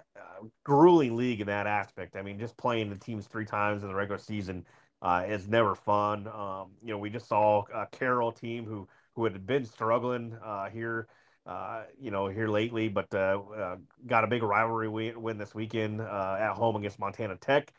[0.64, 2.16] grueling league in that aspect.
[2.16, 4.66] I mean, just playing the teams three times in the regular season
[5.02, 6.28] uh, is never fun.
[6.28, 10.70] Um, you know, we just saw a Carroll team who who had been struggling uh,
[10.70, 11.08] here,
[11.46, 13.76] uh, you know, here lately, but uh, uh,
[14.08, 17.74] got a big rivalry win, this weekend uh, at home against Montana Tech.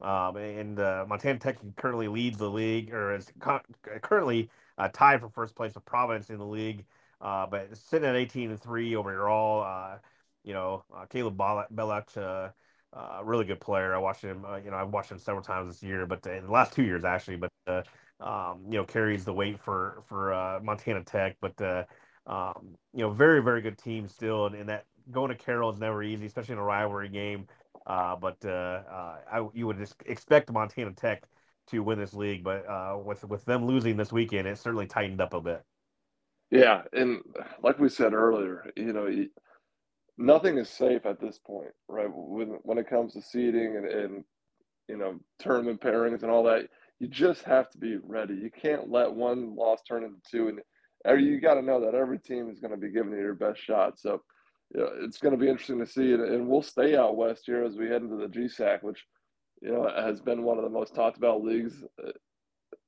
[0.00, 3.60] Um, and Montana Tech currently leads the league, or is co-
[4.02, 4.50] currently
[4.92, 6.84] tied for first place with Providence in the league,
[7.20, 9.62] but sitting at 18 and three overall.
[9.62, 9.98] Uh,
[10.42, 11.40] you know, Caleb
[12.94, 13.94] uh, really good player.
[13.94, 14.44] I watched him.
[14.44, 16.84] Uh, you know, I've watched him several times this year, but in the last two
[16.84, 17.36] years actually.
[17.36, 17.82] But uh,
[18.20, 21.36] um, you know, carries the weight for for uh, Montana Tech.
[21.40, 21.84] But uh,
[22.26, 25.78] um, you know, very very good team still, and, and, that going to Carroll is
[25.78, 27.46] never easy, especially in a rivalry game.
[27.86, 31.24] Uh, but I, you would expect Montana Tech
[31.66, 32.64] to win this league, but
[33.04, 35.62] with with them losing this weekend, it certainly tightened up a bit.
[36.50, 37.20] Yeah, and
[37.62, 39.08] like we said earlier, you know,
[40.18, 42.08] nothing is safe at this point, right?
[42.10, 44.24] When when it comes to seeding and, and
[44.88, 46.68] you know tournament pairings and all that,
[47.00, 48.34] you just have to be ready.
[48.34, 50.60] You can't let one loss turn into two, and
[51.12, 53.60] you got to know that every team is going to be giving you your best
[53.60, 53.98] shot.
[53.98, 54.22] So,
[54.74, 57.42] you know, it's going to be interesting to see, and, and we'll stay out west
[57.46, 59.04] here as we head into the GSAC, which
[59.60, 62.10] you know has been one of the most talked about leagues uh,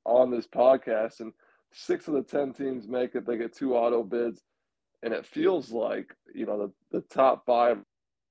[0.05, 1.31] on this podcast, and
[1.73, 3.25] six of the ten teams make it.
[3.25, 4.41] They get two auto bids
[5.03, 7.77] and it feels like you know the, the top five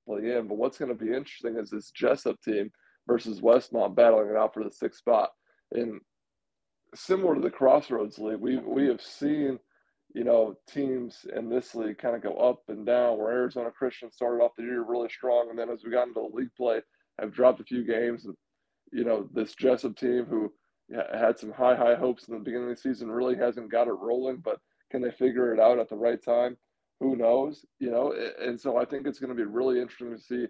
[0.07, 0.49] play in.
[0.49, 2.71] But what's going to be interesting is this Jessup team
[3.07, 5.31] versus Westmont battling it out for the sixth spot.
[5.73, 6.01] And
[6.95, 9.59] similar to the Crossroads League, we we have seen
[10.17, 13.19] you know teams in this league kind of go up and down.
[13.19, 16.21] Where Arizona Christian started off the year really strong, and then as we got into
[16.21, 16.81] the league play,
[17.21, 18.25] have dropped a few games.
[18.25, 18.35] And
[18.93, 20.51] you know this Jessup team who
[21.13, 23.93] had some high high hopes in the beginning of the season really hasn't got it
[24.01, 24.59] rolling, but
[24.91, 26.57] can they figure it out at the right time?
[27.01, 27.67] Who knows?
[27.79, 30.47] You know, and so I think it's going to be really interesting to see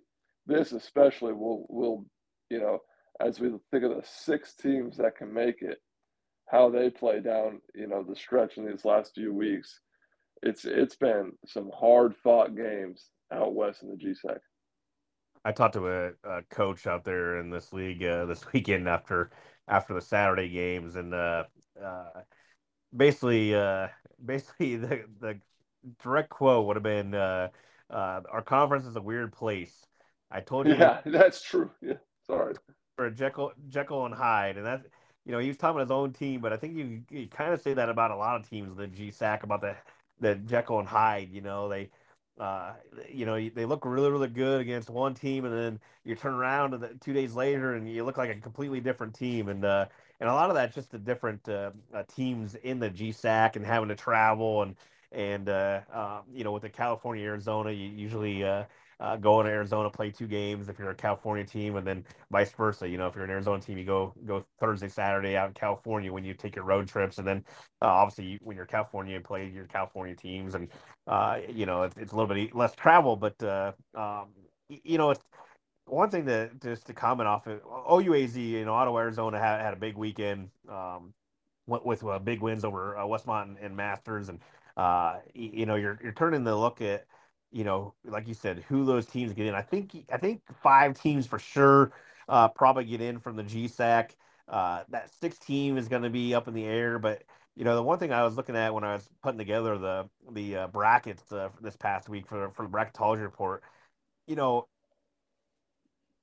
[0.46, 1.32] this, especially.
[1.32, 2.06] Will will
[2.50, 2.82] you know
[3.20, 5.78] as we think of the six teams that can make it,
[6.46, 9.80] how they play down, you know, the stretch in these last few weeks.
[10.42, 14.38] It's it's been some hard fought games out west in the GSAC.
[15.44, 19.30] I talked to a, a coach out there in this league uh, this weekend after
[19.68, 21.44] after the Saturday games, and uh,
[21.82, 22.20] uh,
[22.94, 23.88] basically uh,
[24.24, 25.40] basically the the
[26.02, 27.48] direct quote would have been uh,
[27.90, 29.86] uh, our conference is a weird place.
[30.30, 30.74] I told you.
[30.74, 31.70] Yeah, that's true.
[31.80, 31.94] Yeah,
[32.26, 32.54] sorry.
[32.96, 34.86] For Jekyll, Jekyll and Hyde, and that's
[35.26, 37.52] you know he was talking about his own team, but I think you you kind
[37.52, 39.76] of say that about a lot of teams in the GSAC about the
[40.20, 41.30] the Jekyll and Hyde.
[41.32, 41.90] You know they.
[42.38, 42.74] Uh,
[43.10, 46.72] you know, they look really, really good against one team, and then you turn around
[46.72, 49.48] the, two days later, and you look like a completely different team.
[49.48, 49.86] And uh,
[50.20, 53.64] and a lot of that's just the different uh, uh, teams in the GSAC and
[53.64, 54.76] having to travel and
[55.12, 58.44] and uh, uh, you know with the California Arizona, you usually
[59.00, 62.52] uh, go in Arizona, play two games if you're a California team, and then vice
[62.52, 62.88] versa.
[62.88, 66.12] You know, if you're an Arizona team, you go go Thursday, Saturday out in California
[66.12, 67.44] when you take your road trips, and then
[67.82, 70.68] uh, obviously you, when you're California, you play your California teams, and
[71.06, 74.28] uh, you know it's, it's a little bit less travel, but uh, um,
[74.68, 75.20] you know it's
[75.86, 79.72] one thing to just to comment off of OUAZ, you know, Ottawa, Arizona had, had
[79.72, 81.14] a big weekend um,
[81.66, 84.40] with, uh, big wins over uh, Westmont and, and Masters, and
[84.76, 87.06] uh, you know, you're you're turning the look at,
[87.56, 89.54] you know, like you said, who those teams get in.
[89.54, 91.90] I think I think five teams for sure
[92.28, 94.10] uh, probably get in from the GSAC.
[94.46, 97.22] Uh, that six team is going to be up in the air, but
[97.56, 100.06] you know, the one thing I was looking at when I was putting together the
[100.32, 103.62] the uh, brackets uh, this past week for for the bracketology report,
[104.26, 104.68] you know,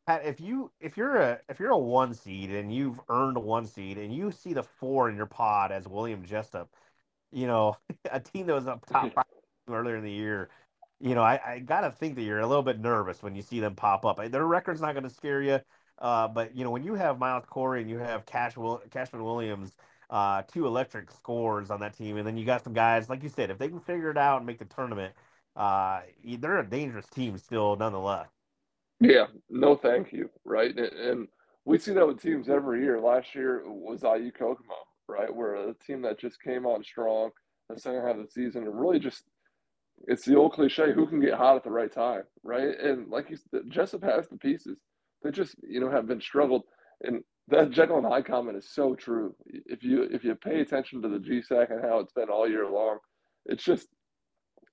[0.08, 3.66] if you if you're a if you're a one seed and you've earned a one
[3.66, 6.70] seed and you see the four in your pod as William Jessup,
[7.32, 7.76] you know,
[8.12, 9.12] a team that was up top
[9.68, 10.50] earlier in the year,
[11.04, 13.60] you know, I, I gotta think that you're a little bit nervous when you see
[13.60, 14.20] them pop up.
[14.32, 15.60] Their record's not to scare you,
[16.00, 18.56] uh, but you know, when you have Miles Corey and you have Cash
[18.90, 19.74] Cashman Williams,
[20.10, 23.28] uh, two electric scores on that team, and then you got some guys like you
[23.28, 25.14] said, if they can figure it out and make the tournament,
[25.58, 26.00] uh,
[26.40, 28.30] they're a dangerous team still, nonetheless.
[29.02, 30.30] Yeah, no, thank you.
[30.46, 31.28] Right, and, and
[31.66, 33.02] we see that with teams every year.
[33.02, 34.76] Last year was IU Kokomo,
[35.10, 35.36] right?
[35.36, 37.32] We're a team that just came on strong
[37.70, 39.24] the second half of the season, and really just
[40.04, 42.78] it's the old cliche: who can get hot at the right time, right?
[42.80, 44.78] And like you said, Jessup has the pieces.
[45.24, 46.64] They just you know have been struggled,
[47.04, 49.36] and that Jekyll and Hyde comment is so true.
[49.46, 52.70] If you if you pay attention to the GSAC and how it's been all year
[52.70, 53.00] long,
[53.46, 53.88] it's just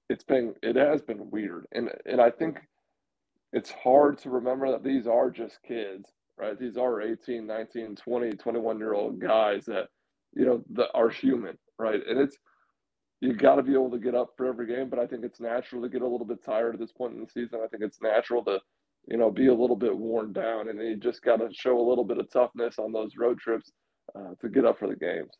[0.09, 2.59] it's been it has been weird, and and I think
[3.53, 6.59] it's hard to remember that these are just kids, right?
[6.59, 9.89] These are 18, 19, 20, 21 year old guys that,
[10.35, 12.01] you know, that are human, right?
[12.09, 12.37] And it's,
[13.21, 15.41] you got to be able to get up for every game, but I think it's
[15.41, 17.61] natural to get a little bit tired at this point in the season.
[17.63, 18.61] I think it's natural to,
[19.07, 21.89] you know, be a little bit worn down, and you just got to show a
[21.89, 23.71] little bit of toughness on those road trips
[24.15, 25.31] uh, to get up for the games.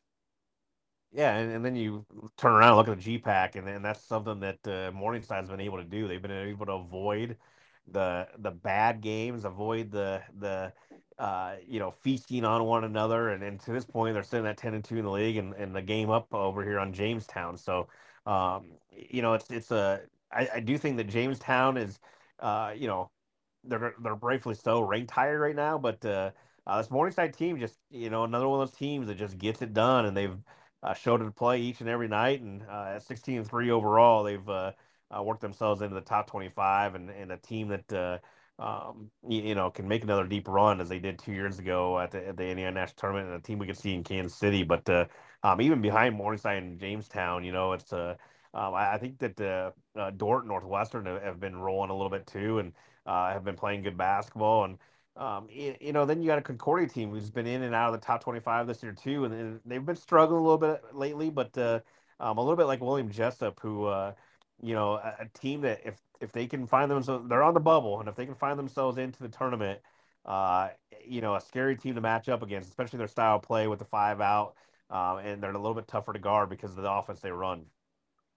[1.13, 4.05] Yeah, and, and then you turn around and look at the GPAC, and, and that's
[4.05, 6.07] something that uh, Morningside's been able to do.
[6.07, 7.37] They've been able to avoid
[7.91, 10.73] the the bad games, avoid the the
[11.21, 14.57] uh, you know feasting on one another, and, and to this point they're sitting at
[14.57, 17.59] ten and two in the league, and, and the game up over here on Jamestown.
[17.59, 17.89] So
[18.27, 20.01] um, you know it's it's a
[20.33, 22.01] I, I do think that Jamestown is
[22.41, 23.11] uh, you know
[23.65, 26.31] they're they're bravely so ranked higher right now, but uh,
[26.67, 29.63] uh, this Morningside team just you know another one of those teams that just gets
[29.63, 30.39] it done, and they've
[30.83, 33.71] uh, showed it to play each and every night, and uh, at 16 and three
[33.71, 34.73] overall, they've uh,
[35.17, 38.19] uh, work themselves into the top 25 and, and a team that uh,
[38.61, 41.99] um, you, you, know can make another deep run as they did two years ago
[41.99, 44.37] at the, at the NAIA National Tournament and a team we could see in Kansas
[44.37, 44.63] City.
[44.63, 45.07] But uh,
[45.43, 48.17] um, even behind Morningside and Jamestown, you know, it's uh,
[48.53, 52.11] um, I, I, think that uh, uh, Dordt Northwestern have, have, been rolling a little
[52.11, 52.73] bit too and
[53.07, 54.79] uh, have been playing good basketball and.
[55.17, 57.93] Um, you, you, know, then you got a Concordia team who's been in and out
[57.93, 60.81] of the top 25 this year too, and, and they've been struggling a little bit
[60.95, 61.81] lately, but uh,
[62.21, 64.13] um, a little bit like William Jessup, who uh,
[64.63, 67.61] you know, a, a, team that if if they can find themselves, they're on the
[67.61, 69.81] bubble, and if they can find themselves into the tournament,
[70.25, 70.69] uh,
[71.07, 73.85] you know, a scary team to match up against, especially their style play with the
[73.85, 74.55] five out,
[74.91, 77.65] um, and they're a little bit tougher to guard because of the offense they run.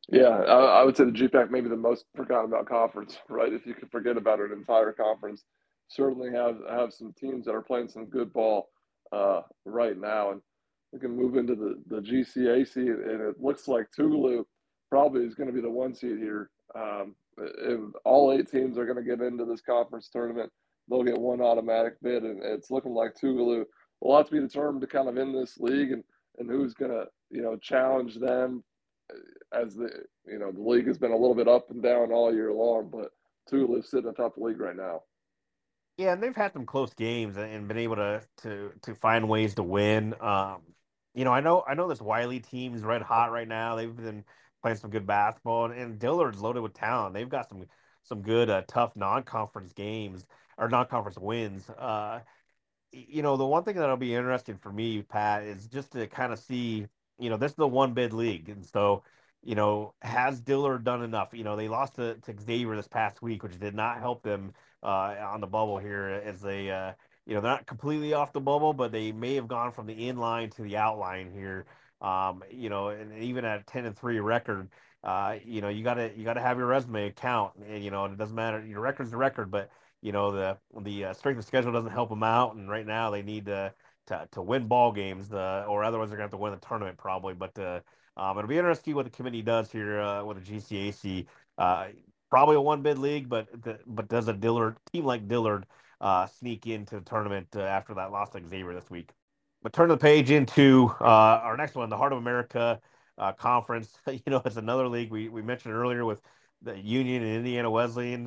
[0.09, 3.53] Yeah, I, I would say the GPAC maybe the most forgotten about conference, right?
[3.53, 5.43] If you could forget about an entire conference,
[5.87, 8.69] certainly have have some teams that are playing some good ball
[9.11, 10.41] uh, right now, and
[10.91, 14.43] we can move into the the GCAC, and it looks like Tougaloo
[14.89, 16.49] probably is going to be the one seed here.
[16.75, 17.15] Um,
[18.05, 20.51] all eight teams are going to get into this conference tournament.
[20.89, 23.63] They'll get one automatic bid, and it's looking like Tougaloo.
[24.03, 26.03] A lot to be determined to kind of in this league, and
[26.37, 28.63] and who's going to you know challenge them
[29.53, 29.89] as the
[30.25, 32.89] you know the league has been a little bit up and down all year long,
[32.91, 33.11] but
[33.51, 35.01] Tougaloo's sitting atop the league right now.
[35.97, 39.55] Yeah, and they've had some close games and been able to to to find ways
[39.55, 40.15] to win.
[40.19, 40.61] Um,
[41.13, 43.75] you know, I know I know this Wiley team is red hot right now.
[43.75, 44.23] They've been
[44.63, 47.13] playing some good basketball, and, and Dillard's loaded with talent.
[47.13, 47.65] They've got some
[48.03, 50.25] some good uh, tough non-conference games.
[50.57, 51.69] or non-conference wins.
[51.69, 52.21] Uh,
[52.91, 56.33] you know, the one thing that'll be interesting for me, Pat, is just to kind
[56.33, 56.87] of see.
[57.19, 59.03] You know, this is the one bid league, and so
[59.43, 61.29] you know, has Dillard done enough?
[61.33, 64.53] You know, they lost to, to Xavier this past week, which did not help them
[64.81, 66.93] uh, on the bubble here as they, uh,
[67.25, 70.07] you know, they're not completely off the bubble, but they may have gone from the
[70.07, 71.65] in line to the outline here.
[72.03, 74.69] Um, you know, and even at a 10 and 3 record,
[75.03, 77.53] uh, you know, you gotta you gotta have your resume count.
[77.67, 78.63] And, you know, and it doesn't matter.
[78.65, 79.69] Your record's the record, but
[80.01, 82.55] you know the the uh, strength of schedule doesn't help them out.
[82.55, 83.73] And right now they need to
[84.07, 86.97] to, to win ball games, uh, or otherwise they're gonna have to win the tournament
[86.97, 87.33] probably.
[87.33, 87.79] But uh,
[88.17, 91.25] um, it'll be interesting what the committee does here uh, with the GCAC.
[91.57, 91.87] Uh,
[92.29, 95.65] probably a one bid league, but the, but does a Dillard team like Dillard
[96.37, 99.11] sneak into the tournament after that loss to Xavier this week?
[99.63, 102.79] But turn the page into uh, our next one, the Heart of America
[103.17, 103.97] uh, Conference.
[104.07, 106.21] you know, it's another league we, we mentioned earlier with
[106.61, 108.25] the Union and Indiana Wesleyan.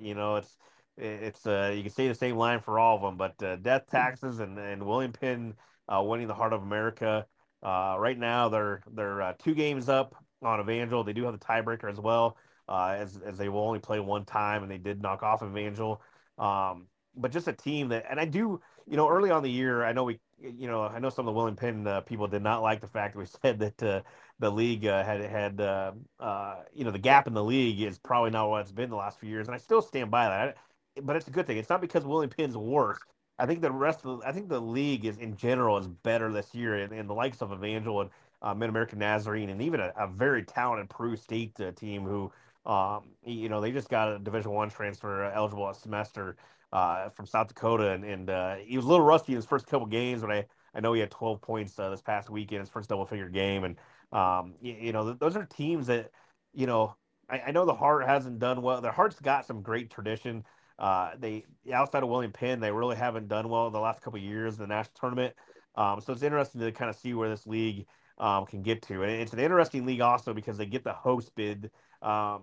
[0.00, 0.56] you know, it's
[0.96, 4.58] it's you can say the same line for all of them, but death taxes and,
[4.58, 5.54] and William Penn
[5.90, 7.26] winning the Heart of America.
[7.62, 11.02] Uh, right now, they're they're uh, two games up on Evangel.
[11.02, 12.36] They do have the tiebreaker as well,
[12.68, 16.00] uh, as as they will only play one time, and they did knock off Evangel.
[16.38, 16.86] Um,
[17.18, 19.92] but just a team that, and I do, you know, early on the year, I
[19.92, 22.62] know we, you know, I know some of the William Penn uh, people did not
[22.62, 24.02] like the fact that we said that uh,
[24.38, 27.98] the league uh, had had, uh, uh, you know, the gap in the league is
[27.98, 30.56] probably not what it's been the last few years, and I still stand by that.
[31.02, 31.58] But it's a good thing.
[31.58, 32.98] It's not because William Penn's worse.
[33.38, 36.32] I think the rest of the, I think the league is in general is better
[36.32, 38.10] this year, and, and the likes of Evangel and
[38.42, 42.32] uh, Mid American Nazarene, and even a, a, very talented Peru State uh, team who,
[42.66, 46.36] um, you know, they just got a Division One transfer eligible a semester
[46.72, 49.66] uh, from South Dakota, and, and uh, he was a little rusty in his first
[49.66, 52.68] couple games, but I I know he had 12 points uh, this past weekend, his
[52.68, 53.76] first double figure game, and
[54.12, 56.10] um, you, you, know, th- those are teams that,
[56.52, 56.94] you know,
[57.28, 58.80] I, I know the Heart hasn't done well.
[58.80, 60.44] Their Heart's got some great tradition.
[60.78, 64.54] Uh, they outside of William Penn, they really haven't done well the last couple years
[64.54, 65.34] in the national tournament.
[65.74, 67.86] Um, so it's interesting to kind of see where this league
[68.18, 71.34] um, can get to, and it's an interesting league also because they get the host
[71.34, 71.70] bid
[72.02, 72.42] um,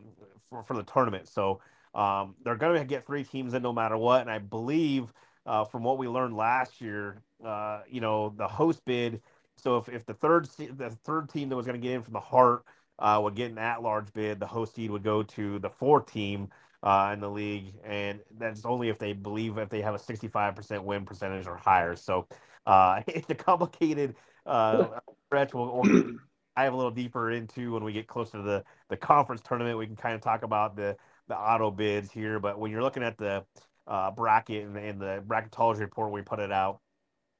[0.49, 1.27] for, for the tournament.
[1.27, 1.61] So
[1.95, 5.11] um, they're going to get three teams in no matter what, and I believe
[5.45, 9.21] uh, from what we learned last year, uh, you know, the host bid.
[9.57, 12.13] So if, if the third the third team that was going to get in from
[12.13, 12.65] the Heart
[12.99, 16.11] uh, would get an at large bid, the host seed would go to the fourth
[16.11, 16.49] team
[16.83, 20.83] uh, in the league, and that's only if they believe if they have a 65%
[20.83, 21.95] win percentage or higher.
[21.95, 22.27] So
[22.65, 25.53] uh, it's a complicated uh, stretch.
[25.53, 26.03] We'll, we'll
[26.57, 29.77] dive a little deeper into when we get closer to the, the conference tournament.
[29.77, 30.95] We can kind of talk about the,
[31.27, 33.43] the auto bids here, but when you're looking at the
[33.87, 36.79] uh, bracket and, and, the bracketology report, we put it out.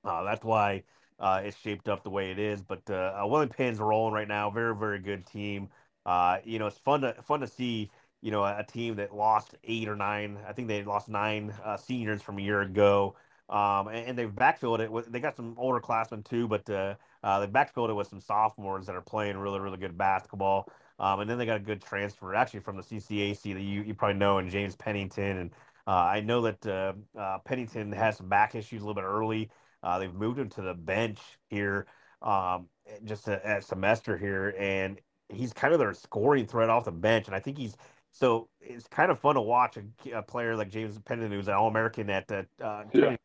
[0.03, 0.83] Uh, that's why
[1.19, 2.61] uh, it's shaped up the way it is.
[2.61, 4.49] But uh, William Penn's rolling right now.
[4.49, 5.69] Very, very good team.
[6.05, 7.89] Uh, you know, it's fun to fun to see
[8.25, 10.39] you know, a, team that lost eight or nine.
[10.47, 13.15] I think they lost nine uh, seniors from a year ago.
[13.49, 14.91] Um, and, and, they've backfilled it.
[14.91, 18.19] With, they got some older classmen too, but uh, uh, they backfilled it with some
[18.19, 20.67] sophomores that are playing really, really good basketball.
[20.99, 23.93] Um, and then they got a good transfer, actually from the CCAC that you, you
[23.93, 25.37] probably know, and James Pennington.
[25.37, 25.51] And
[25.87, 29.49] uh, I know that uh, uh, Pennington has some back issues a little bit early.
[29.83, 31.85] Uh, they've moved him to the bench here,
[32.21, 32.67] um,
[33.03, 37.27] just a, a semester here, and he's kind of their scoring threat off the bench.
[37.27, 37.75] And I think he's
[38.11, 41.53] so it's kind of fun to watch a, a player like James Pennington, who's an
[41.53, 43.17] All American at uh, yeah.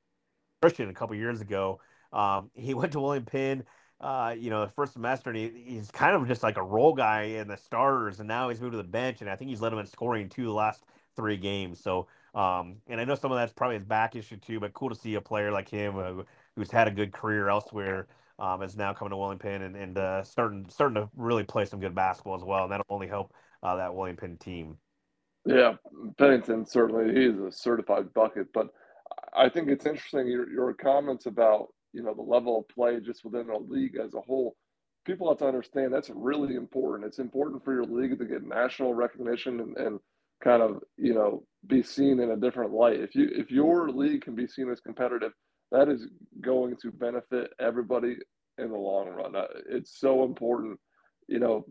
[0.61, 1.81] Christian a couple years ago.
[2.13, 3.65] Um, he went to William Penn,
[4.01, 6.95] uh, you know, the first semester, and he, he's kind of just like a role
[6.95, 9.61] guy in the starters, and now he's moved to the bench, and I think he's
[9.61, 10.85] led him in scoring two the last
[11.17, 11.81] three games.
[11.81, 14.89] So, um, and I know some of that's probably his back issue too, but cool
[14.89, 16.23] to see a player like him uh,
[16.57, 18.07] who's had a good career elsewhere.
[18.39, 21.79] Um, is now coming to Penn and, and uh, starting starting to really play some
[21.79, 24.79] good basketball as well, and that'll only help uh, that Penn team.
[25.45, 25.75] Yeah,
[26.17, 28.69] Pennington certainly he's a certified bucket, but
[29.37, 33.25] I think it's interesting your your comments about you know the level of play just
[33.25, 34.57] within the league as a whole.
[35.07, 37.07] People have to understand that's really important.
[37.07, 40.01] It's important for your league to get national recognition and, and
[40.43, 43.01] kind of you know be seen in a different light.
[43.01, 45.33] If you if your league can be seen as competitive,
[45.73, 46.07] that is
[46.41, 48.17] going to benefit everybody
[48.59, 49.37] in the long run.
[49.37, 50.79] Uh, it's so important.
[51.29, 51.65] You know,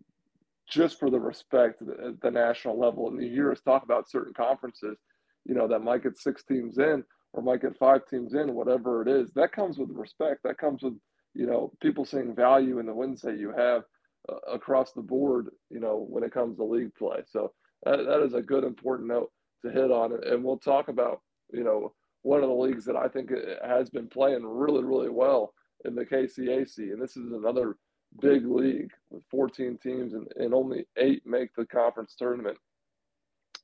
[0.70, 3.10] just for the respect at the national level.
[3.10, 4.98] And you hear us talk about certain conferences,
[5.46, 7.04] you know, that might get six teams in
[7.34, 9.32] or might get five teams in, whatever it is.
[9.34, 10.42] That comes with respect.
[10.44, 10.96] That comes with,
[11.34, 13.84] you know, people seeing value in the wins that you have
[14.28, 17.20] uh, across the board, you know, when it comes to league play.
[17.28, 17.52] So
[17.84, 19.32] that, that is a good, important note
[19.64, 20.18] to hit on.
[20.26, 21.22] And we'll talk about,
[21.54, 23.32] you know, one of the leagues that I think
[23.64, 25.54] has been playing really, really well
[25.86, 26.78] in the KCAC.
[26.78, 27.76] And this is another
[28.22, 32.58] big league with 14 teams and, and only eight make the conference tournament.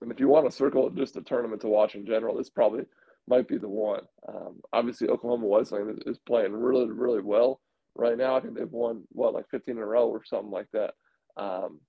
[0.02, 2.84] And if you want to circle just a tournament to watch in general, it's probably
[3.28, 4.02] might be the one.
[4.28, 7.62] Um, obviously, Oklahoma Wesleyan is, playing really, really well
[7.96, 8.36] right now.
[8.36, 10.94] I think they've won what like 15 in a row or something like that.
[11.38, 11.80] Um,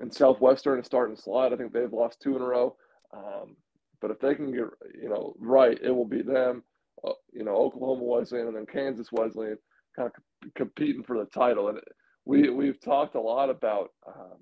[0.00, 1.52] and Southwestern is starting to slide.
[1.52, 2.76] I think they've lost two in a row.
[3.12, 3.56] Um,
[4.00, 4.64] but if they can get
[5.00, 6.62] you know right, it will be them.
[7.06, 9.58] Uh, you know, Oklahoma Wesleyan and then Kansas Wesleyan
[9.96, 11.68] kind of competing for the title.
[11.68, 11.78] And
[12.24, 14.38] we we've talked a lot about um,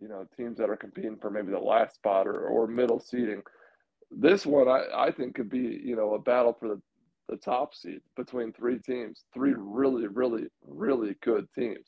[0.00, 3.42] you know teams that are competing for maybe the last spot or, or middle seeding.
[4.14, 6.82] This one I, I think could be you know a battle for the,
[7.28, 11.86] the top seed between three teams, three really really really good teams.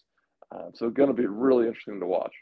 [0.55, 2.35] Uh, so going to be really interesting to watch.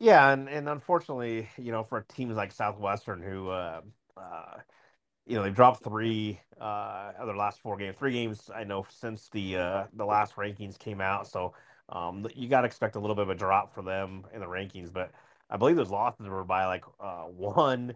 [0.00, 3.80] Yeah, and, and unfortunately, you know, for teams like Southwestern who uh,
[4.16, 4.58] uh,
[5.26, 9.28] you know they've dropped three uh their last four games three games i know since
[9.30, 11.54] the uh the last rankings came out so
[11.90, 14.46] um you got to expect a little bit of a drop for them in the
[14.46, 15.10] rankings but
[15.50, 17.94] i believe those losses were by like uh one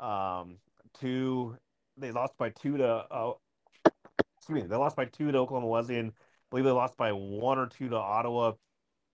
[0.00, 0.56] um
[0.98, 1.56] two
[1.96, 3.32] they lost by two to uh
[4.38, 6.12] excuse me they lost by two to oklahoma wesleyan i
[6.50, 8.52] believe they lost by one or two to ottawa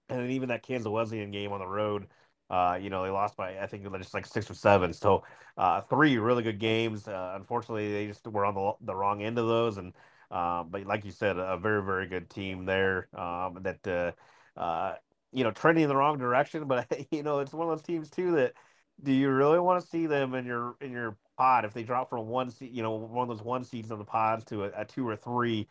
[0.09, 2.07] and then even that kansas wesleyan game on the road
[2.49, 4.93] uh, you know, they lost by I think just like six or seven.
[4.93, 5.25] So
[5.57, 7.09] uh, three really good games.
[7.09, 9.79] Uh, unfortunately, they just were on the the wrong end of those.
[9.79, 9.93] And
[10.31, 14.95] uh, but like you said, a very very good team there um, that uh, uh,
[15.33, 16.65] you know trending in the wrong direction.
[16.69, 18.55] But you know, it's one of those teams too that
[19.03, 22.11] do you really want to see them in your in your pod if they drop
[22.11, 24.71] from one seat, you know, one of those one seeds of the pods to a,
[24.77, 25.69] a two or three?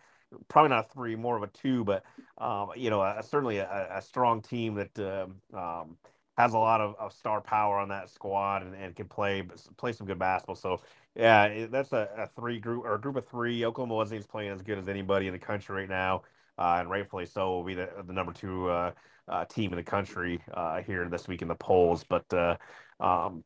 [0.47, 2.03] Probably not a three, more of a two, but
[2.37, 5.97] um, you know, a, certainly a, a, strong team that um, um
[6.37, 9.43] has a lot of, of star power on that squad and, and can play
[9.77, 10.55] play some good basketball.
[10.55, 10.81] So
[11.15, 13.65] yeah, that's a, a three group or a group of three.
[13.65, 16.23] Oklahoma Wesley's playing as good as anybody in the country right now,
[16.57, 17.51] uh, and rightfully so.
[17.51, 18.91] Will be the, the number two uh,
[19.27, 22.03] uh, team in the country uh, here this week in the polls.
[22.03, 22.57] But uh,
[22.99, 23.43] um,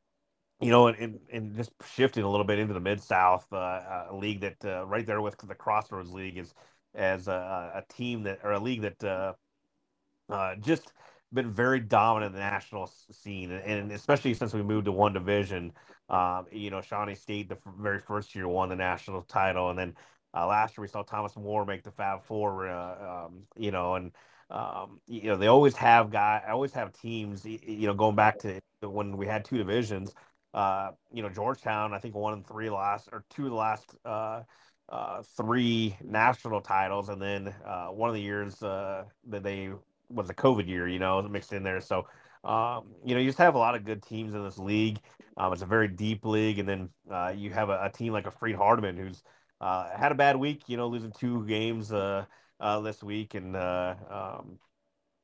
[0.62, 4.42] you know, and, and, just shifting a little bit into the Mid South uh, league
[4.42, 6.54] that right there with the Crossroads League is
[6.96, 9.36] as a, a team that or a league that
[10.62, 10.92] just
[11.34, 15.72] been very dominant in the national scene, and especially since we moved to one division.
[16.10, 19.96] Um, you know, Shawnee State, the very first year, won the national title, and then
[20.36, 22.68] uh, last year we saw Thomas More make the Fab Four.
[22.68, 24.12] Uh, um, you know, and
[24.50, 27.46] um, you know they always have guy, always have teams.
[27.46, 30.14] You know, going back to when we had two divisions.
[30.54, 33.96] Uh, you know, Georgetown, I think one and three last or two of the last
[34.04, 34.42] uh,
[34.90, 39.70] uh, three national titles, and then uh, one of the years uh, that they
[40.10, 41.80] was a COVID year, you know, mixed in there.
[41.80, 42.08] So,
[42.44, 45.00] um, you know, you just have a lot of good teams in this league.
[45.38, 48.28] Um, it's a very deep league, and then uh, you have a, a, team like
[48.28, 49.24] a Freed-Hardeman who's
[49.62, 50.64] uh, had a bad week.
[50.68, 52.26] You know, losing two games uh,
[52.60, 54.60] uh this week, and uh, um,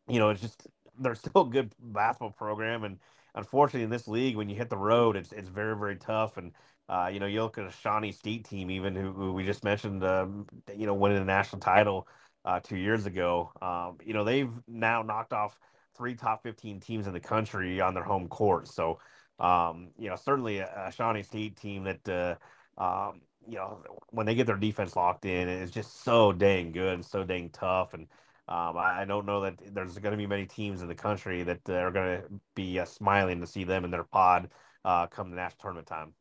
[0.07, 0.67] you know, it's just
[0.99, 2.83] they're still a good basketball program.
[2.83, 2.99] And
[3.35, 6.37] unfortunately, in this league, when you hit the road, it's it's very very tough.
[6.37, 6.53] And
[6.89, 9.63] uh, you know, you look at a Shawnee State team, even who, who we just
[9.63, 12.07] mentioned, um, you know, winning the national title
[12.45, 13.51] uh, two years ago.
[13.61, 15.59] Um, you know, they've now knocked off
[15.97, 18.67] three top 15 teams in the country on their home court.
[18.67, 18.99] So,
[19.39, 22.35] um, you know, certainly a, a Shawnee State team that, uh,
[22.81, 26.93] um, you know, when they get their defense locked in, it's just so dang good
[26.95, 27.93] and so dang tough.
[27.93, 28.07] And
[28.47, 31.41] um, I, I, don't know that there's going to be many teams in the country
[31.43, 34.49] that uh, are going to be uh, smiling to see them in their pod
[34.83, 36.13] uh, come the national tournament time.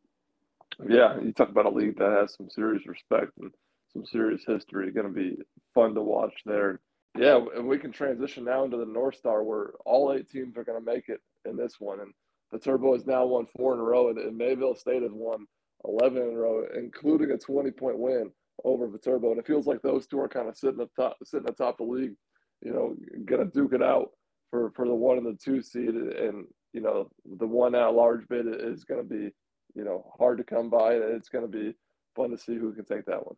[0.89, 3.51] Yeah, you talk about a league that has some serious respect and
[3.93, 4.91] some serious history.
[4.91, 5.37] Going to be
[5.75, 6.81] fun to watch there.
[7.17, 10.65] Yeah, and we can transition now into the North Star where all eight teams are
[10.65, 12.01] going to make it in this one.
[12.01, 12.13] And
[12.53, 15.47] Viterbo has now won four in a row, and, and Mayville State has won
[15.85, 18.31] 11 in a row, including a 20 point win
[18.65, 19.31] over Viterbo.
[19.31, 21.85] And it feels like those two are kind of sitting up top, sitting atop the
[21.85, 22.15] league,
[22.63, 22.95] you know,
[23.45, 24.11] to duke it out
[24.51, 25.89] for, for the one and the two seed.
[25.89, 29.31] And, you know, the one at large bid is to be,
[29.75, 30.95] you know, hard to come by.
[30.95, 31.75] And it's to be
[32.15, 33.37] fun to see who can take that one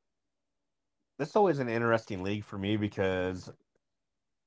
[1.19, 3.51] this is always an interesting league for me because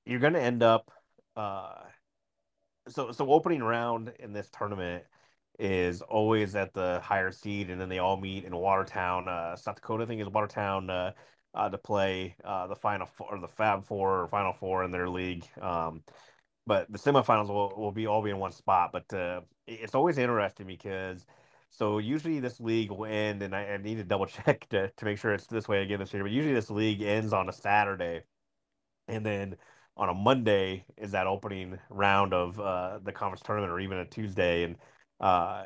[0.06, 0.92] you're to end up
[1.36, 1.74] uh,
[2.88, 5.04] so so opening round in this tournament
[5.60, 9.76] is always at the higher seed and then they all meet in Watertown uh, South
[9.76, 11.12] Dakota I think is Watertown uh,
[11.54, 14.92] uh, to play uh, the final four or the Fab Four or Final Four in
[14.92, 16.04] their league um,
[16.66, 20.18] but the semifinals will, will be all be in one spot but uh, it's always
[20.18, 21.26] interesting because
[21.70, 25.06] so usually this league will end, and I, I, need to double check to, to
[25.06, 26.24] make sure it's this way again this year.
[26.24, 28.24] But usually this league ends on a Saturday,
[29.08, 29.56] and then
[29.96, 34.06] on a Monday is that opening round of uh, the conference tournament, or even a
[34.06, 34.64] Tuesday.
[34.64, 34.78] And
[35.20, 35.64] uh,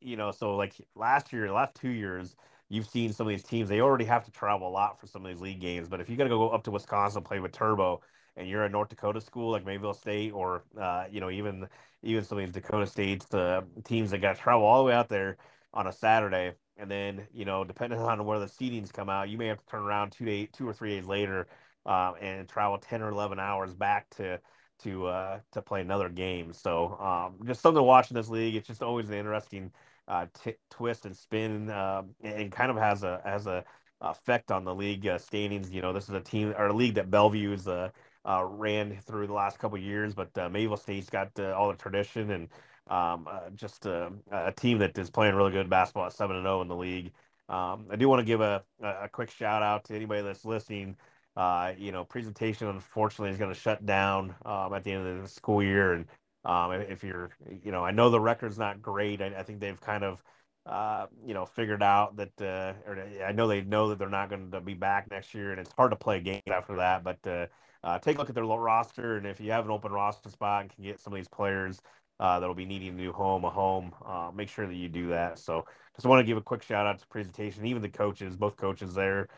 [0.00, 2.36] you know, so like last year, last two years,
[2.68, 3.68] you've seen some of these teams.
[3.68, 5.88] They already have to travel a lot for some of these league games.
[5.88, 8.00] But if you got to go up to Wisconsin play Viterbo,
[8.36, 11.68] and you're a North Dakota school like Mayville State, or uh, you know even
[12.02, 14.94] even some of these Dakota States, the teams that got to travel all the way
[14.94, 15.36] out there
[15.72, 19.38] on a Saturday, and then you know, depending on where the seedings come out, you
[19.38, 21.46] may have to turn around two days, two or three days later,
[21.86, 24.40] uh, and travel ten or eleven hours back to
[24.80, 26.52] to uh, to play another game.
[26.52, 28.56] So um, just something to watch in this league.
[28.56, 29.72] It's just always an interesting
[30.08, 33.64] uh, t- twist and spin, uh, and kind of has a has a
[34.00, 35.70] effect on the league uh, standings.
[35.70, 37.90] You know, this is a team or a league that Bellevue's uh,
[38.24, 42.48] uh, ran through the last couple years, but Mayville State's got all the tradition and
[42.88, 46.58] um, just a, a, team that is playing really good basketball at seven and zero
[46.58, 47.12] oh in the league.
[47.48, 50.96] Um, I do want to give a, a quick shout out to anybody that's listening.
[51.36, 55.22] Uh, you know, presentation unfortunately is going to shut down um, at the end of
[55.22, 56.06] the school year, and
[56.44, 57.30] um, if you're,
[57.64, 59.20] you know, I know the record's not great.
[59.20, 60.22] I, I think they've kind of
[60.66, 64.30] uh, you know, figured out that, uh, or I know they know that they're not
[64.30, 67.04] going to be back next year, and it's hard to play a game after that.
[67.04, 67.46] But uh,
[67.82, 70.62] uh, take a look at their roster, and if you have an open roster spot
[70.62, 71.82] and can get some of these players
[72.18, 73.92] uh, that'll be needing a new home, a home,
[74.34, 75.38] make sure that you do that.
[75.38, 78.56] So, just want to give a quick shout out to presentation, even the coaches, both
[78.56, 79.28] coaches there.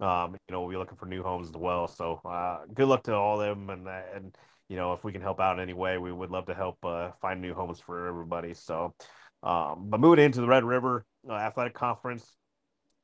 [0.00, 1.88] Um, you know, we'll be looking for new homes as well.
[1.88, 4.36] So, uh, good luck to all of them, and and
[4.68, 6.78] you know, if we can help out in any way, we would love to help
[6.84, 8.52] uh, find new homes for everybody.
[8.52, 8.94] So,
[9.42, 12.36] um, but moving into the Red River uh, Athletic Conference,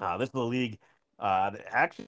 [0.01, 0.79] uh, this is the league
[1.19, 2.07] uh, that actually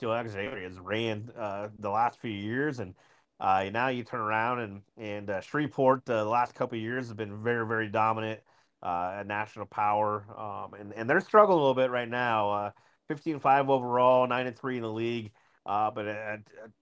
[0.00, 2.94] has ran uh, the last few years, and
[3.38, 7.08] uh, now you turn around and and uh, Shreveport uh, the last couple of years
[7.08, 8.40] have been very very dominant,
[8.82, 12.72] uh, a national power, um, and and they're struggling a little bit right now.
[13.12, 15.32] Uh, 15 5 overall, nine and three in the league,
[15.66, 16.06] uh, but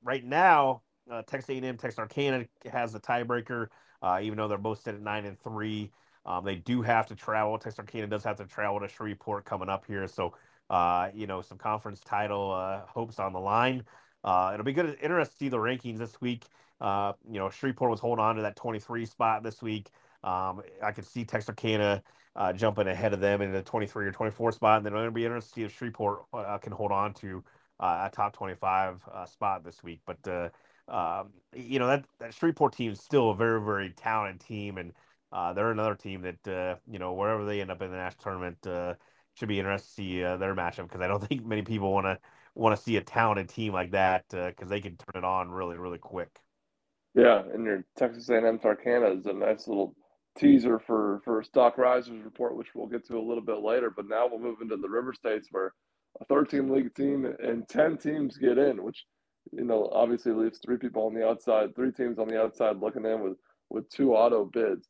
[0.02, 0.82] right now
[1.26, 3.66] Texas A&M, Texarkana has the tiebreaker,
[4.22, 5.90] even though they're both sitting at nine and three.
[6.26, 7.58] Um, they do have to travel.
[7.58, 10.34] Texarkana does have to travel to Shreveport coming up here, so
[10.68, 13.84] uh, you know some conference title uh, hopes on the line.
[14.22, 16.44] Uh, it'll be good, interesting to see the rankings this week.
[16.80, 19.90] Uh, you know, Shreveport was holding on to that 23 spot this week.
[20.22, 22.02] Um, I could see Texarkana
[22.36, 25.24] uh, jumping ahead of them in the 23 or 24 spot, and then it'll be
[25.24, 27.42] interesting to see if Shreveport uh, can hold on to
[27.80, 30.00] a top 25 spot this week.
[30.06, 30.52] But
[30.90, 34.92] um, you know that that Shreveport team is still a very very talented team, and
[35.32, 38.22] uh, they're another team that uh, you know wherever they end up in the national
[38.22, 38.94] tournament uh,
[39.34, 42.06] should be interesting to see uh, their matchup because I don't think many people want
[42.06, 42.18] to
[42.54, 45.50] want to see a talented team like that because uh, they can turn it on
[45.50, 46.40] really really quick.
[47.14, 49.94] Yeah, and your Texas A&M Arcana is a nice little
[50.38, 53.90] teaser for for Stock Risers report, which we'll get to a little bit later.
[53.94, 55.74] But now we'll move into the River States where
[56.20, 59.04] a 13 league team and 10 teams get in, which
[59.52, 63.04] you know obviously leaves three people on the outside, three teams on the outside looking
[63.04, 63.36] in with
[63.70, 64.88] with two auto bids.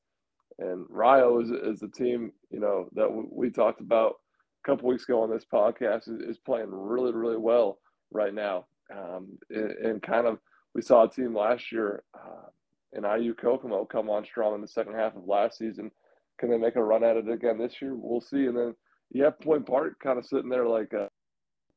[0.58, 4.16] And Rio is, is a team, you know, that we talked about
[4.62, 7.78] a couple weeks ago on this podcast is, is playing really, really well
[8.10, 8.66] right now.
[8.94, 10.38] Um, and, and, kind of,
[10.74, 12.48] we saw a team last year uh,
[12.92, 15.90] in IU Kokomo come on strong in the second half of last season.
[16.38, 17.94] Can they make a run at it again this year?
[17.94, 18.46] We'll see.
[18.46, 18.74] And then
[19.10, 21.08] you have Point Park kind of sitting there like, uh,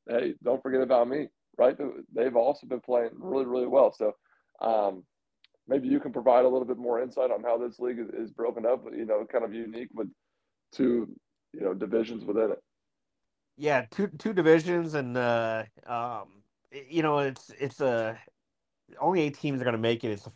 [0.07, 1.77] hey, don't forget about me, right?
[2.13, 3.93] They've also been playing really, really well.
[3.93, 4.13] So,
[4.61, 5.03] um,
[5.67, 8.65] maybe you can provide a little bit more insight on how this league is, broken
[8.65, 8.85] up.
[8.95, 10.07] You know, kind of unique with
[10.71, 11.09] two
[11.53, 12.63] you know divisions within it.
[13.57, 18.17] Yeah, two two divisions, and uh, um, you know, it's it's a
[18.99, 20.11] only eight teams are going to make it.
[20.11, 20.27] It's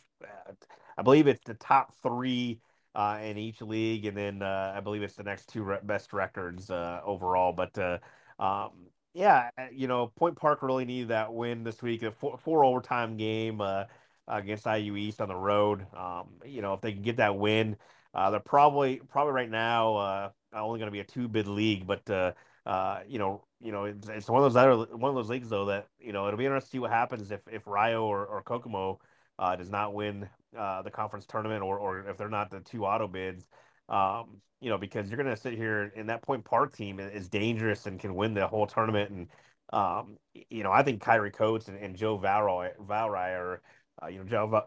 [0.97, 2.59] I believe it's the top three
[2.95, 6.13] uh, in each league, and then uh, I believe it's the next two re- best
[6.13, 7.53] records uh, overall.
[7.53, 7.99] But uh,
[8.39, 8.71] um,
[9.13, 12.03] yeah, you know, Point Park really needed that win this week.
[12.03, 13.61] A four, four overtime game.
[13.61, 13.85] Uh,
[14.27, 15.85] against IU East on the road.
[15.95, 17.77] Um, you know, if they can get that win,
[18.13, 21.87] uh, they're probably probably right now uh, only going to be a two bid league,
[21.87, 22.33] but uh,
[22.65, 25.49] uh, you know, you know, it's, it's, one of those other one of those leagues
[25.49, 28.25] though that you know it'll be interesting to see what happens if if Rio or,
[28.25, 28.99] or Kokomo
[29.39, 32.85] uh, does not win uh, the conference tournament or or if they're not the two
[32.85, 33.47] auto bids.
[33.89, 37.29] Um, you know, because you're going to sit here and that Point Park team is
[37.29, 39.11] dangerous and can win the whole tournament.
[39.11, 39.27] And,
[39.71, 40.17] um,
[40.49, 43.61] you know, I think Kyrie Coates and, and Joe Valroy, Valroy are
[44.01, 44.61] uh, you know, Joe,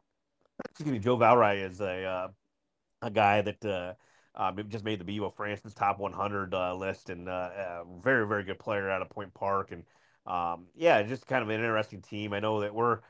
[0.68, 2.28] excuse me, Joe Valry is a uh,
[3.02, 3.94] a guy that uh,
[4.34, 8.44] uh, just made the BU France's top 100 uh, list and uh, a very very
[8.44, 9.84] good player out of Point Park and
[10.26, 12.32] um, yeah, just kind of an interesting team.
[12.32, 13.00] I know that we're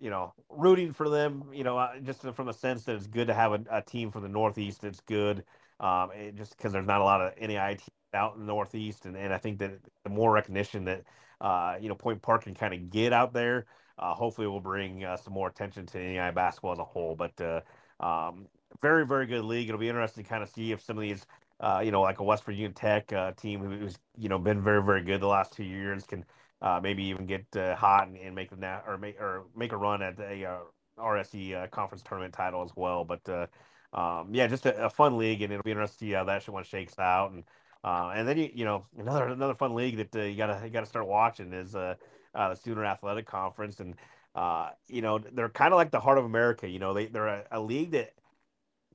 [0.00, 1.44] you know rooting for them.
[1.52, 4.10] You know, uh, just from the sense that it's good to have a, a team
[4.10, 5.44] from the Northeast that's good.
[5.80, 7.80] Um, just because there's not a lot of NAIA
[8.14, 9.72] out in the Northeast, and, and I think that
[10.04, 11.02] the more recognition that
[11.40, 13.66] uh, you know Point Park can kind of get out there
[13.98, 17.14] uh, hopefully will bring uh, some more attention to NAIA basketball as a whole.
[17.14, 17.60] But uh,
[18.00, 18.46] um,
[18.80, 19.68] very, very good league.
[19.68, 21.26] It'll be interesting to kind of see if some of these,
[21.60, 25.02] uh, you know, like a West Virginia Tech team who's, you know, been very, very
[25.02, 26.24] good the last two years can
[26.64, 30.02] uh, maybe even get hot and, and, make the or make or make a run
[30.02, 30.58] at a
[30.98, 33.04] RSC conference tournament title as well.
[33.04, 33.48] But
[33.92, 36.48] um, yeah, just a, a, fun league, and it'll be interesting to see how that
[36.48, 37.30] one shakes out.
[37.30, 37.44] And
[37.84, 40.70] Uh, and then you you know another another fun league that uh, you gotta you
[40.70, 41.94] gotta start watching is uh,
[42.34, 43.94] uh, the Sooner Athletic Conference, and
[44.34, 46.66] uh, you know they're kind of like the heart of America.
[46.66, 48.14] You know they they're a, a, league that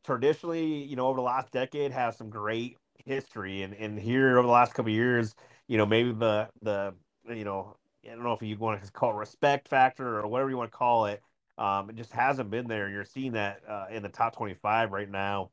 [0.03, 4.47] traditionally you know over the last decade has some great history, and and here over
[4.47, 5.35] the last couple years,
[5.67, 6.95] you know maybe the the
[7.37, 7.75] you know
[8.05, 10.71] I don't know if you want to call it respect factor or whatever you want
[10.71, 11.21] to call it.
[11.57, 12.89] Um, it just hasn't been there.
[12.89, 15.51] You're seeing that uh, in the top 25 right now.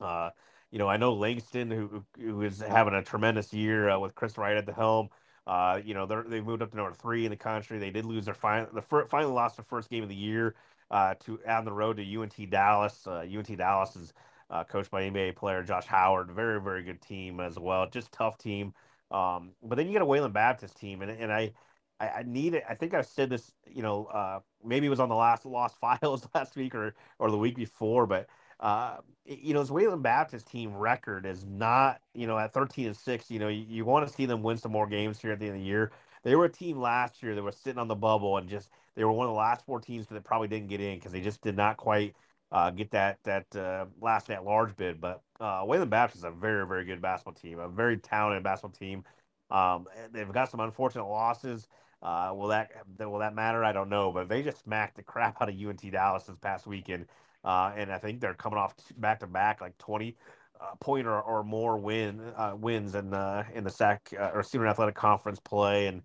[0.00, 0.30] Uh,
[0.70, 4.36] you know, I know Langston, who who is having a tremendous year uh, with Chris
[4.36, 5.08] Wright at the helm.
[5.46, 7.78] Uh, you know, they moved up to number three in the country.
[7.78, 10.56] They did lose their final, the fir- finally lost their first game of the year
[10.90, 13.06] uh, to on the road to UNT Dallas.
[13.06, 14.12] UNT uh, Dallas is
[14.50, 16.32] uh, coached by NBA player Josh Howard.
[16.32, 17.88] Very, very good team as well.
[17.88, 18.72] Just tough team.
[19.10, 21.52] Um, but then you get a Wayland Baptist team, and and I
[22.00, 22.64] I, I need it.
[22.68, 25.76] I think I've said this, you know, uh, maybe it was on the last Lost
[25.80, 28.28] Files last week or or the week before, but
[28.60, 32.96] uh, you know, this Wayland Baptist team record is not, you know, at 13 and
[32.96, 35.38] 6, you know, you, you want to see them win some more games here at
[35.38, 35.92] the end of the year.
[36.22, 39.04] They were a team last year that was sitting on the bubble and just they
[39.04, 41.42] were one of the last four teams that probably didn't get in because they just
[41.42, 42.16] did not quite
[42.52, 45.00] uh, get that that uh, last at large bid.
[45.00, 48.78] But uh, Wayland Baptist is a very very good basketball team, a very talented basketball
[48.78, 49.04] team.
[49.50, 51.68] Um, they've got some unfortunate losses.
[52.02, 52.70] Uh, will that
[53.00, 53.64] will that matter?
[53.64, 56.66] I don't know, but they just smacked the crap out of UNT Dallas this past
[56.66, 57.06] weekend,
[57.44, 60.16] uh, and I think they're coming off back to back like twenty
[60.60, 64.42] uh, point or, or more win uh, wins in the in the SAC uh, or
[64.42, 66.02] Sooner Athletic Conference play, and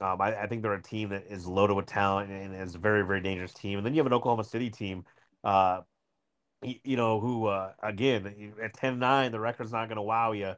[0.00, 2.78] um, I, I, think they're a team that is loaded with talent and is a
[2.78, 3.78] very very dangerous team.
[3.78, 5.04] And then you have an Oklahoma City team.
[5.44, 5.82] Uh,
[6.62, 7.50] you know who
[7.82, 10.54] again at 10-9 the record's not going to wow you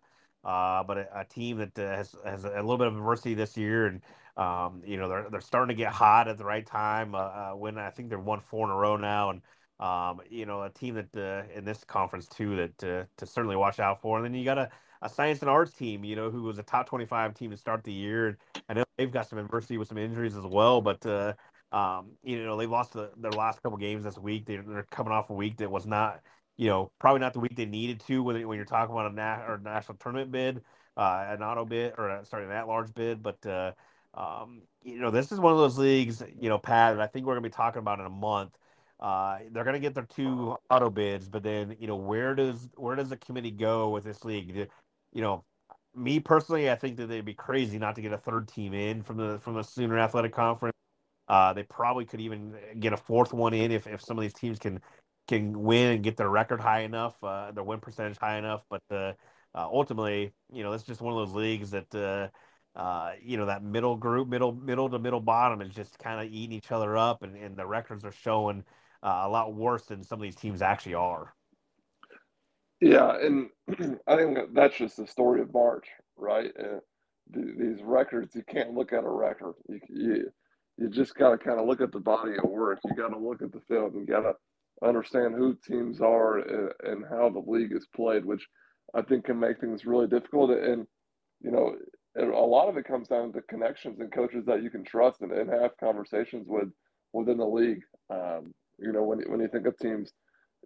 [0.47, 3.57] uh, but a, a, team that uh, has has a little bit of adversity this
[3.57, 4.01] year, and
[4.37, 7.16] um, you know they're they're starting to get hot at the right time.
[7.16, 9.43] Uh, uh when I think they've won four in a row now, and
[9.80, 13.80] um, you know a team that uh, in this conference too that to certainly watch
[13.80, 14.16] out for.
[14.16, 14.70] And then you got a,
[15.03, 17.57] a science and arts team, you know, who was a top twenty five team to
[17.57, 18.28] start the year.
[18.28, 18.37] And
[18.68, 21.05] I know they've got some adversity with some injuries as well, but.
[21.77, 24.47] Um, you know, they lost the, their last couple games this week.
[24.47, 26.20] They're, they're coming off a week that was not,
[26.57, 29.14] you know, probably not the week they needed to when, when you're talking about a
[29.14, 30.62] na- or national tournament bid,
[30.97, 33.22] uh, an auto bid, or sorry, an at large bid.
[33.22, 33.72] But, uh,
[34.14, 37.35] um, you know, this is one of those leagues, you know, Pat, I think we're
[37.35, 38.57] going to be talking about in a month.
[38.99, 42.70] Uh, they're going to get their two auto bids, but then, you know, where does
[42.77, 44.68] where does the committee go with this league?
[45.12, 45.45] You know,
[45.95, 49.03] me personally, I think that they'd be crazy not to get a third team in
[49.03, 50.74] from the from the Sooner Athletic Conference.
[51.29, 54.35] Uh, they probably could even get a fourth one in if, if some of these
[54.35, 54.81] teams can
[55.29, 58.62] can win and get their record high enough, uh, their win percentage high enough.
[58.70, 59.12] But uh,
[59.55, 63.47] uh, ultimately, you know, it's just one of those leagues that uh, uh, you know
[63.47, 66.97] that middle group, middle middle to middle bottom, is just kind of eating each other
[66.97, 68.64] up, and, and the records are showing
[69.03, 71.33] a lot worse than some of these teams actually are.
[72.81, 73.49] Yeah, and
[74.07, 76.53] I think that's just the story of March, right?
[77.29, 79.55] these records, you can't look at a record.
[79.68, 80.33] You you,
[80.79, 82.79] you just got to kind of look at the body of work.
[82.85, 83.95] You got to look at the film.
[83.95, 84.35] You got to
[84.87, 88.47] understand who teams are and, and how the league is played, which
[88.95, 90.51] I think can make things really difficult.
[90.51, 90.87] And,
[91.41, 91.74] you know,
[92.18, 95.33] a lot of it comes down to connections and coaches that you can trust and,
[95.33, 96.68] and have conversations with
[97.12, 97.81] within the league.
[98.11, 100.12] Um, you know, when, when you think of teams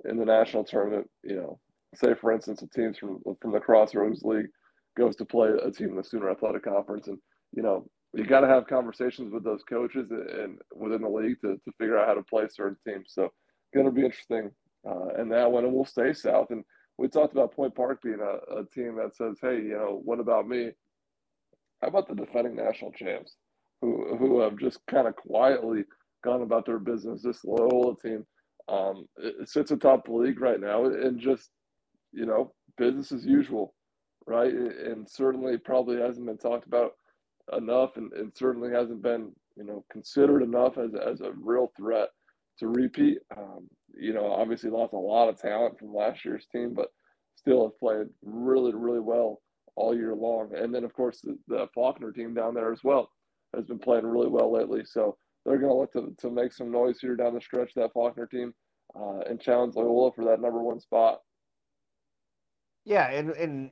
[0.08, 1.58] in the national tournament, you know,
[1.94, 4.48] say for instance, a teams from from the Crossroads League
[4.96, 7.18] goes to play a team in the Sooner Athletic Conference, and
[7.52, 11.54] you know, you got to have conversations with those coaches and within the league to,
[11.64, 13.12] to figure out how to play certain teams.
[13.12, 13.30] So
[13.74, 14.50] going to be interesting.
[14.88, 16.50] Uh, and that one, and we'll stay south.
[16.50, 16.64] And
[16.98, 20.20] we talked about Point Park being a, a team that says, hey, you know, what
[20.20, 20.70] about me?
[21.82, 23.36] How about the defending national champs
[23.80, 25.84] who, who have just kind of quietly
[26.24, 27.22] gone about their business?
[27.22, 28.26] This Loyola team
[28.70, 31.50] um, it sits atop the league right now and just,
[32.12, 33.74] you know, business as usual,
[34.26, 34.52] right?
[34.52, 36.92] And certainly probably hasn't been talked about
[37.56, 42.08] enough and, and certainly hasn't been, you know, considered enough as, as a real threat
[42.58, 43.18] to repeat.
[43.36, 46.88] Um, you know, obviously lost a lot of talent from last year's team, but
[47.36, 49.42] still have played really, really well
[49.76, 50.50] all year long.
[50.54, 53.10] And then, of course, the, the Faulkner team down there as well
[53.54, 54.82] has been playing really well lately.
[54.84, 57.92] So they're going to look to, to make some noise here down the stretch, that
[57.92, 58.52] Faulkner team,
[58.94, 61.20] uh, and challenge Loyola for that number one spot.
[62.84, 63.70] Yeah, and and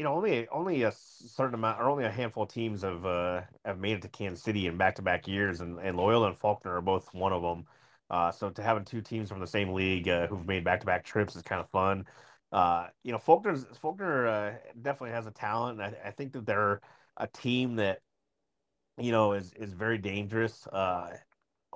[0.00, 3.42] you know, only only a certain amount, or only a handful of teams have uh,
[3.66, 6.38] have made it to Kansas City in back to back years, and, and Loyola and
[6.38, 7.66] Faulkner are both one of them.
[8.08, 10.86] Uh, so to having two teams from the same league uh, who've made back to
[10.86, 12.06] back trips is kind of fun.
[12.50, 15.82] Uh, you know, Faulkner's Faulkner uh, definitely has a talent.
[15.82, 16.80] I, I, think that they're
[17.18, 17.98] a team that
[18.96, 20.66] you know is is very dangerous.
[20.68, 21.10] Uh,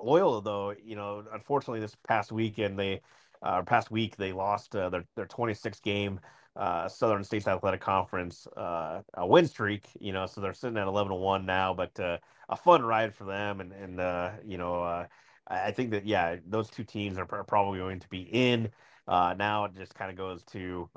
[0.02, 3.02] Loyola, though, you know, unfortunately, this past weekend they
[3.66, 6.20] past week they lost their their 26 game
[6.56, 9.86] uh, Southern States Athletic Conference uh, a win streak.
[9.98, 13.14] You know, so they're sitting at eleven to one now, but uh, a fun ride
[13.14, 13.60] for them.
[13.60, 15.06] And and uh, you know, uh,
[15.48, 18.70] I think that yeah, those two teams are, probably going to be in.
[19.06, 20.88] Uh, now it just kind of goes to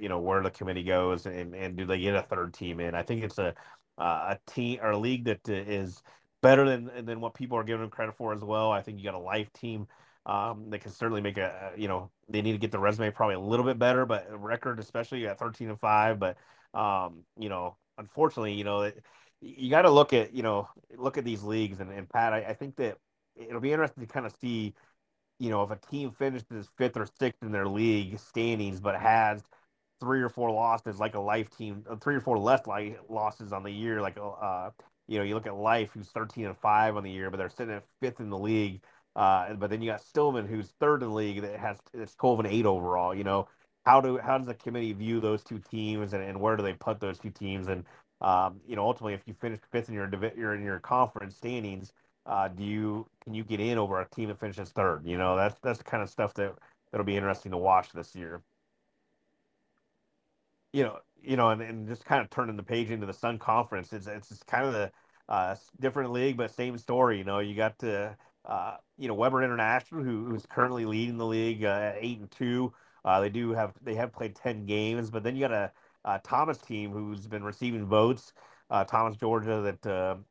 [0.00, 2.94] you know where the committee goes and and do they get a third team in?
[2.94, 3.54] I think it's a
[3.98, 6.02] a team or a league that is
[6.42, 8.72] better than than what people are giving them credit for as well.
[8.72, 9.86] I think you got a life team
[10.24, 13.34] um, they can certainly make a, you know, they need to get the resume probably
[13.34, 16.18] a little bit better, but record, especially at 13 and five.
[16.20, 16.36] But,
[16.74, 18.90] um, you know, unfortunately, you know,
[19.40, 21.80] you got to look at, you know, look at these leagues.
[21.80, 22.98] And, and Pat, I, I think that
[23.34, 24.74] it'll be interesting to kind of see,
[25.40, 29.42] you know, if a team finishes fifth or sixth in their league standings, but has
[30.00, 33.52] three or four losses, like a life team, uh, three or four less like losses
[33.52, 34.70] on the year, like, uh,
[35.08, 37.48] you know, you look at life, who's 13 and five on the year, but they're
[37.48, 38.80] sitting at fifth in the league
[39.14, 42.40] uh, but then you got Stillman, who's third in the league, that has it's twelve
[42.40, 43.14] and eight overall.
[43.14, 43.48] You know,
[43.84, 46.72] how do how does the committee view those two teams, and, and where do they
[46.72, 47.68] put those two teams?
[47.68, 47.84] And
[48.20, 51.92] um, you know, ultimately, if you finish fifth in your you're in your conference standings,
[52.26, 55.02] uh, do you can you get in over a team that finishes third?
[55.04, 56.54] You know, that's that's the kind of stuff that
[56.90, 58.42] that'll be interesting to watch this year.
[60.72, 63.38] You know, you know, and, and just kind of turning the page into the Sun
[63.38, 63.92] Conference.
[63.92, 64.90] It's it's kind of the
[65.28, 67.18] uh, different league, but same story.
[67.18, 71.26] You know, you got to uh, you know Webber International, who, who's currently leading the
[71.26, 72.72] league uh, eight and two.
[73.04, 75.72] Uh, they do have they have played ten games, but then you got a,
[76.04, 78.32] a Thomas team who's been receiving votes.
[78.70, 79.86] Uh, Thomas, Georgia, that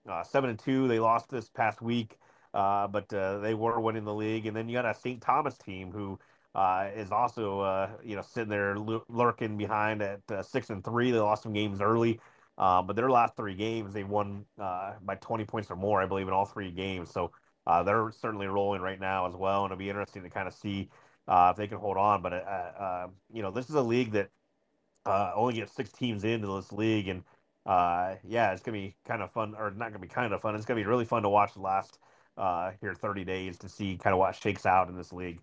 [0.09, 0.87] uh, seven and two.
[0.87, 2.17] They lost this past week,
[2.53, 4.45] but they were winning the league.
[4.45, 5.21] And then you got a St.
[5.21, 6.19] Thomas team who
[6.95, 11.11] is also you know sitting there lurking behind at six and three.
[11.11, 12.19] They lost some games early.
[12.57, 16.33] but their last three games, they won by 20 points or more, I believe, in
[16.33, 17.11] all three games.
[17.11, 17.31] So
[17.67, 20.53] uh, they're certainly rolling right now as well, and it'll be interesting to kind of
[20.53, 20.89] see
[21.27, 22.21] uh, if they can hold on.
[22.21, 24.29] But uh, uh you know, this is a league that
[25.05, 27.23] uh, only gets six teams into this league, and
[27.65, 30.55] uh, yeah, it's gonna be kind of fun, or not gonna be kind of fun.
[30.55, 31.99] It's gonna be really fun to watch the last
[32.81, 35.39] here 30 days to see kind of what shakes out in this league.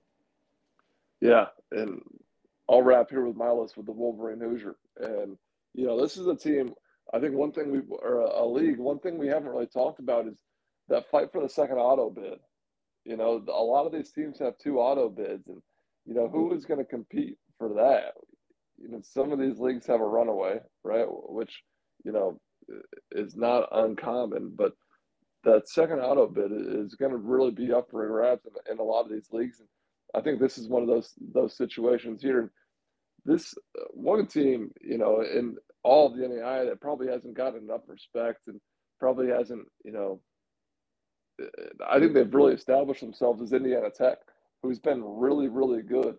[1.21, 2.01] Yeah, and
[2.69, 5.37] I'll wrap here with my list with the Wolverine Hoosier, and
[5.75, 6.75] you know, this is a team.
[7.15, 8.79] I think one thing we or a league.
[8.79, 10.35] One thing we haven't really talked about is
[10.89, 12.39] that fight for the second auto bid.
[13.05, 15.63] You know, a lot of these teams have two auto bids, and
[16.05, 18.13] you know who is going to compete for that?
[18.81, 21.07] You know, some of these leagues have a runaway, right?
[21.09, 21.63] Which
[22.05, 22.41] you know
[23.13, 24.73] is not uncommon, but
[25.45, 28.83] that second auto bid is going to really be up for grabs in, in, a
[28.83, 29.61] lot of these leagues.
[29.61, 29.69] And
[30.15, 32.53] I think this is one of those those situations here.
[33.25, 37.63] This uh, one team, you know, in all of the NAIA that probably hasn't gotten
[37.63, 38.61] enough respect and
[38.99, 40.21] probably hasn't, you know,
[41.87, 44.19] I think they've really established themselves as Indiana Tech,
[44.63, 46.17] who's been really, really good.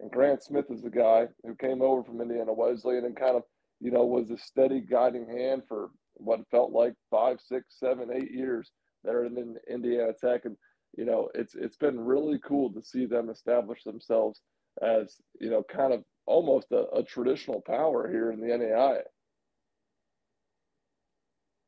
[0.00, 3.42] And Grant Smith is the guy who came over from Indiana Wesleyan and kind of,
[3.80, 8.30] you know, was a steady guiding hand for what felt like five, six, seven, eight
[8.30, 8.70] years
[9.04, 10.44] there in Indiana Tech.
[10.44, 10.56] And,
[10.96, 14.40] you know, it's it's been really cool to see them establish themselves
[14.82, 19.02] as, you know, kind of almost a, a traditional power here in the NAIA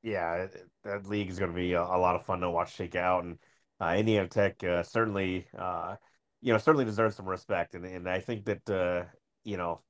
[0.03, 0.47] yeah,
[0.85, 3.25] that league is going to be a, a, lot of fun to watch shake out,
[3.25, 3.39] and
[3.81, 5.97] uh, Indiana Tech uh, certainly, uh,
[6.41, 9.05] you know, certainly deserves some respect, and and I think that uh,
[9.45, 9.81] you know,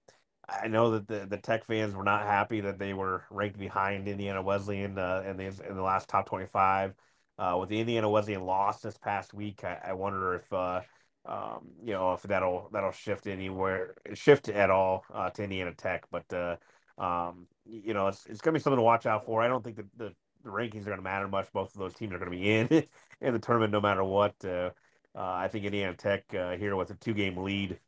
[0.49, 4.09] I know that the, the Tech fans were not happy that they were ranked behind
[4.09, 6.95] Indiana Wesleyan uh, in the in the last top twenty five.
[7.39, 11.93] Uh, with the Indiana Wesleyan loss this past week, I, I wonder if um, you
[11.93, 15.05] know if that'll that'll shift anywhere shift at all
[15.35, 16.59] to Indiana Tech, but
[16.99, 19.43] um, you know, it's, it's going to be something to watch out for.
[19.43, 20.13] I don't think that the,
[20.43, 21.53] the rankings are going to matter much.
[21.53, 22.85] Both of those teams are going to be in
[23.21, 24.35] in the tournament no matter what.
[24.45, 24.71] Uh,
[25.15, 27.79] uh, I think Indiana Tech uh, here with a two game lead,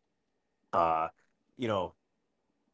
[0.73, 1.09] uh,
[1.57, 1.95] you know,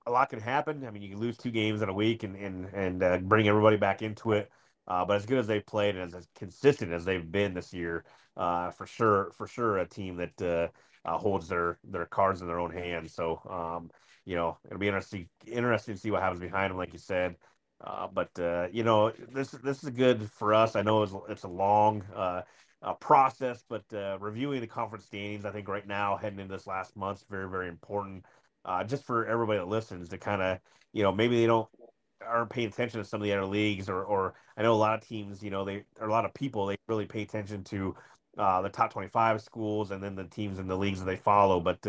[0.06, 0.86] a lot can happen.
[0.86, 3.48] I mean, you can lose two games in a week and and and uh, bring
[3.48, 4.50] everybody back into it.
[4.86, 7.74] Uh, but as good as they've played and as, as consistent as they've been this
[7.74, 8.04] year,
[8.36, 10.70] for sure, for sure, a team that
[11.04, 13.12] holds their their cards in their own hands.
[13.14, 13.40] So.
[13.48, 13.90] Um,
[14.28, 17.36] you know, it'll be interesting interesting to see what happens behind him, like you said.
[17.82, 20.76] Uh, but uh, you know, this this is good for us.
[20.76, 22.42] I know it's it's a long uh,
[22.82, 26.66] uh process, but uh, reviewing the conference standings, I think right now heading into this
[26.66, 28.26] last month is very very important.
[28.66, 30.58] Uh, just for everybody that listens to kind of
[30.92, 31.68] you know maybe they don't
[32.20, 34.94] aren't paying attention to some of the other leagues or or I know a lot
[34.94, 37.96] of teams you know they or a lot of people they really pay attention to
[38.36, 41.60] uh, the top 25 schools and then the teams in the leagues that they follow,
[41.60, 41.84] but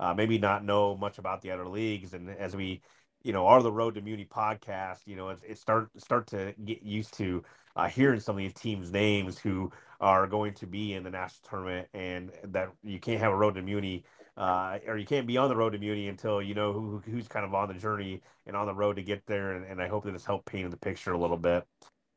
[0.00, 2.14] uh, maybe not know much about the other leagues.
[2.14, 2.82] And as we,
[3.22, 6.54] you know, are the Road to Muni podcast, you know, it, it start start to
[6.64, 7.42] get used to
[7.74, 9.70] uh, hearing some of these teams' names who
[10.00, 13.54] are going to be in the national tournament, and that you can't have a Road
[13.54, 14.04] to Muni
[14.36, 17.26] uh, or you can't be on the road to Muni until you know who, who's
[17.26, 19.52] kind of on the journey and on the road to get there.
[19.52, 21.64] And, and I hope that this helped paint the picture a little bit.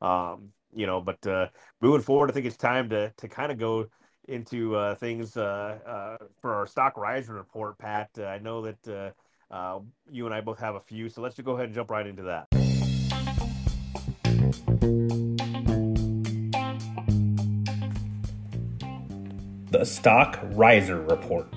[0.01, 1.47] Um, you know, but uh,
[1.81, 3.87] moving forward, I think it's time to to kind of go
[4.27, 8.09] into uh, things uh, uh, for our stock rising report, Pat.
[8.17, 9.13] Uh, I know that
[10.11, 12.05] you and I both have a few, so let's just go ahead and jump right
[12.05, 12.47] into that.
[19.71, 21.47] The Stock Riser Report.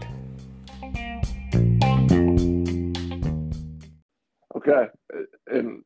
[4.54, 4.86] Okay,
[5.48, 5.82] and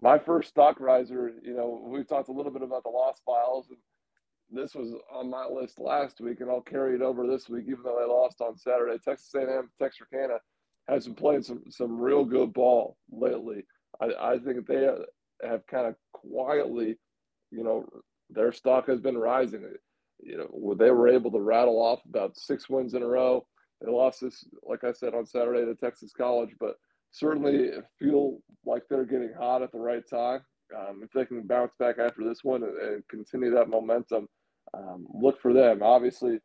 [0.00, 3.66] my first stock riser, you know, we've talked a little bit about the lost files,
[3.70, 3.78] and
[4.50, 7.82] this was on my list last week, and I'll carry it over this week, even
[7.84, 8.98] though they lost on Saturday.
[8.98, 10.38] Texas A&M, Texarkana
[10.88, 13.64] has been playing some some real good ball lately.
[14.00, 14.88] I, I think they
[15.42, 16.96] have kind of quietly,
[17.50, 17.86] you know,
[18.30, 19.64] their stock has been rising.
[20.22, 23.46] You know, they were able to rattle off about six wins in a row.
[23.80, 26.76] They lost this, like I said, on Saturday to Texas College, but
[27.10, 30.40] certainly feel like they're getting hot at the right time.
[30.76, 34.28] Um, if they can bounce back after this one and, and continue that momentum,
[34.72, 35.82] um, look for them.
[35.82, 36.38] Obviously,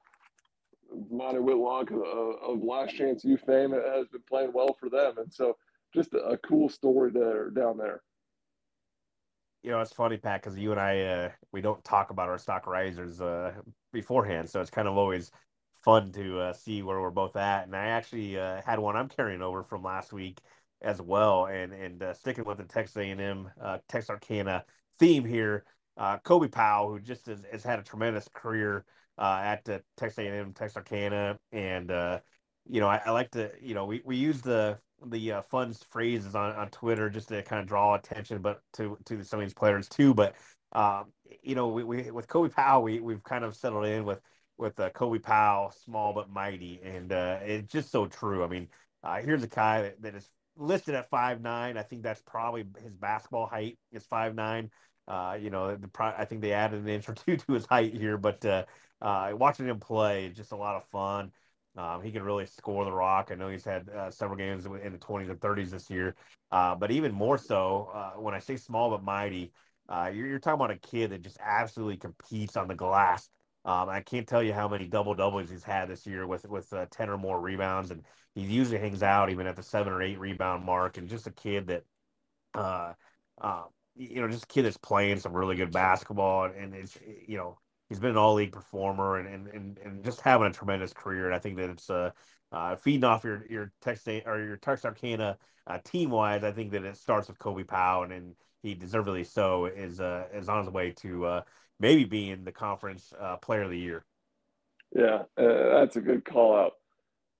[1.09, 5.31] Monty Whitlock of, of Last Chance U fame has been playing well for them, and
[5.33, 5.55] so
[5.93, 8.01] just a, a cool story there down there.
[9.63, 12.37] You know, it's funny, Pat, because you and I uh, we don't talk about our
[12.37, 13.53] stock risers uh,
[13.91, 15.31] beforehand, so it's kind of always
[15.83, 17.65] fun to uh, see where we're both at.
[17.65, 20.39] And I actually uh, had one I'm carrying over from last week
[20.81, 21.45] as well.
[21.45, 24.63] And and uh, sticking with the Texas A&M uh, Texarkana
[24.99, 25.65] theme here,
[25.97, 28.85] uh, Kobe Powell, who just has, has had a tremendous career
[29.17, 32.19] uh, at the Texas A&M Texarkana, and uh,
[32.67, 34.77] you know I, I, like to you know we, we use the
[35.07, 38.97] the uh, fun phrases on, on Twitter just to kind of draw attention, but to
[39.05, 40.13] to some of these players too.
[40.13, 40.35] But
[40.71, 41.11] um,
[41.41, 44.21] you know we, we with Kobe Powell, we we've kind of settled in with
[44.57, 48.43] with Kobe Powell, small but mighty, and it's just so true.
[48.43, 48.67] I mean,
[49.03, 51.77] uh, here's a guy that, that is listed at five nine.
[51.77, 54.69] I think that's probably his basketball height is five nine.
[55.07, 57.93] Uh, you know, the, I think they added an inch or two to his height
[57.93, 58.65] here, but uh,
[59.01, 61.31] uh, watching him play, is just a lot of fun.
[61.75, 63.29] Um, he can really score the rock.
[63.31, 66.15] I know he's had uh, several games in the 20s and 30s this year,
[66.51, 69.51] uh, but even more so, uh, when I say small but mighty,
[69.89, 73.29] you're, you're, talking about a kid that just absolutely competes on the glass.
[73.65, 76.73] Um, I can't tell you how many double doubles he's had this year with with
[76.91, 78.03] ten or more rebounds, and
[78.33, 81.31] he usually hangs out even at the seven or eight rebound mark, and just a
[81.31, 81.83] kid that,
[82.53, 82.93] uh,
[83.41, 83.63] uh,
[83.95, 86.97] you know, just a kid that's playing some really good basketball, and, and it's
[87.27, 90.53] you know he's been an all league performer and, and and and just having a
[90.53, 92.11] tremendous career, and I think that it's uh,
[92.51, 95.37] uh feeding off your your Texas or your Texarkana
[95.67, 96.43] uh, team wise.
[96.43, 100.25] I think that it starts with Kobe Powell, and, and he deservedly so is uh
[100.33, 101.41] is on his way to uh
[101.79, 104.05] maybe being the conference uh, player of the year.
[104.95, 106.73] Yeah, uh, that's a good call out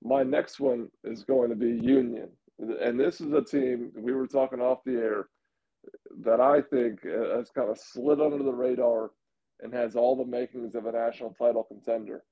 [0.02, 2.28] my next one is going to be Union.
[2.58, 5.28] And this is a team we were talking off the air
[6.24, 9.10] that I think has kind of slid under the radar
[9.60, 12.22] and has all the makings of a national title contender.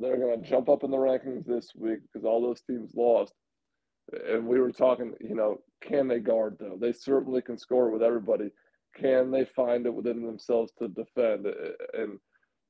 [0.00, 3.32] They're going to jump up in the rankings this week because all those teams lost.
[4.28, 6.76] And we were talking, you know, can they guard though?
[6.80, 8.50] They certainly can score with everybody.
[9.00, 11.46] Can they find it within themselves to defend?
[11.94, 12.18] And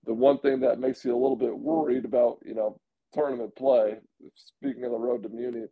[0.04, 2.78] the one thing that makes you a little bit worried about, you know,
[3.14, 3.96] tournament play,
[4.34, 5.66] speaking of the road to Muni,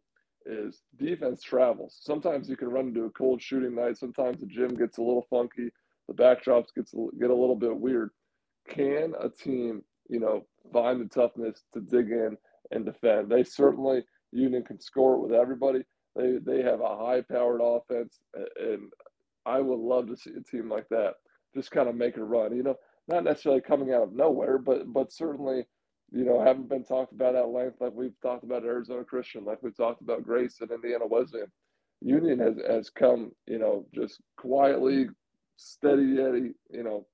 [0.46, 1.98] is defense travels.
[2.00, 3.98] Sometimes you can run into a cold shooting night.
[3.98, 5.70] Sometimes the gym gets a little funky.
[6.08, 8.10] The backdrops gets get a little bit weird.
[8.68, 12.36] Can a team, you know, find the toughness to dig in
[12.70, 13.28] and defend?
[13.28, 15.82] They certainly Union can score with everybody.
[16.14, 18.90] They they have a high powered offense, and
[19.46, 21.14] I would love to see a team like that
[21.54, 22.54] just kind of make a run.
[22.56, 22.74] You know,
[23.08, 25.66] not necessarily coming out of nowhere, but but certainly
[26.12, 29.62] you know, haven't been talked about at length like we've talked about Arizona Christian, like
[29.62, 31.50] we've talked about Grace and Indiana Wesleyan.
[32.00, 35.08] Union has, has come, you know, just quietly,
[35.56, 37.06] steady Eddie, you know,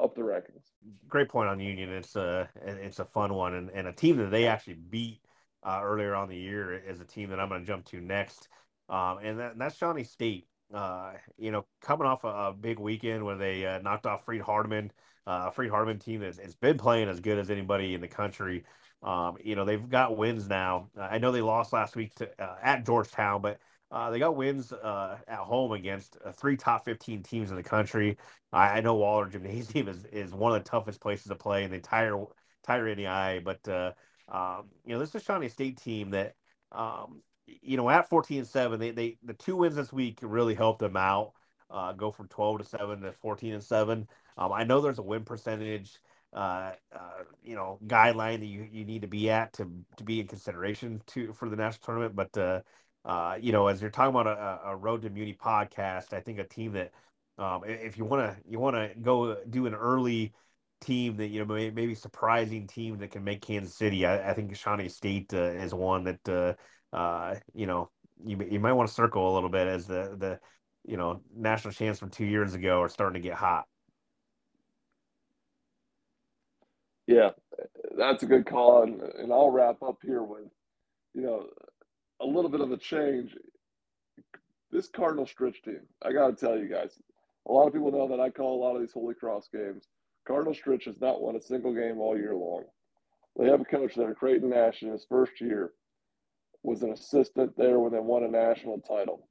[0.00, 0.64] up the rankings.
[1.08, 1.90] Great point on Union.
[1.90, 5.20] It's a it's a fun one and, and a team that they actually beat
[5.62, 8.48] uh, earlier on the year is a team that I'm going to jump to next,
[8.90, 10.46] um, and, that, and that's Shawnee State.
[10.74, 14.42] Uh, you know, coming off a, a big weekend where they uh, knocked off Freed
[14.42, 14.90] Hardeman,
[15.26, 18.64] uh, Freed Hardeman team that's has been playing as good as anybody in the country.
[19.02, 20.88] Um, you know, they've got wins now.
[20.98, 23.58] I know they lost last week to uh, at Georgetown, but
[23.90, 27.62] uh, they got wins uh, at home against uh, three top 15 teams in the
[27.62, 28.16] country.
[28.52, 31.70] I, I, know Waller Gymnasium is, is one of the toughest places to play in
[31.70, 32.16] the entire
[32.64, 33.44] entire NAIA.
[33.44, 33.92] But uh,
[34.28, 36.34] um, you know, this is Shawnee State team that
[36.72, 40.54] um, you know at 14 and seven, they they the two wins this week really
[40.54, 41.32] helped them out.
[41.70, 44.06] Uh, go from 12 to 7 to 14 and 7.
[44.36, 45.98] Um, I know there's a win percentage
[46.34, 50.20] uh, uh, you know guideline that you, you need to be at to to be
[50.20, 52.16] in consideration to for the national tournament.
[52.16, 52.60] But uh,
[53.04, 56.38] uh, you know, as you're talking about a, a road to Muni podcast, I think
[56.38, 56.92] a team that
[57.38, 60.32] um, if you want to you want to go do an early
[60.80, 64.34] team that you know maybe, maybe surprising team that can make Kansas City, I, I
[64.34, 66.56] think Shawnee State uh, is one that
[66.94, 67.90] uh, you know
[68.24, 70.38] you you might want to circle a little bit as the the
[70.84, 73.64] you know national champs from two years ago are starting to get hot.
[77.06, 77.30] Yeah,
[77.98, 80.48] that's a good call, and, and I'll wrap up here with
[81.14, 81.46] you know
[82.20, 83.36] a little bit of a change.
[84.70, 86.98] This Cardinal Stritch team, I got to tell you guys,
[87.46, 89.86] a lot of people know that I call a lot of these Holy Cross games.
[90.26, 92.64] Cardinal Stritch has not won a single game all year long.
[93.38, 95.72] They have a coach there, Creighton Nash, in his first year,
[96.64, 99.28] was an assistant there when they won a national title.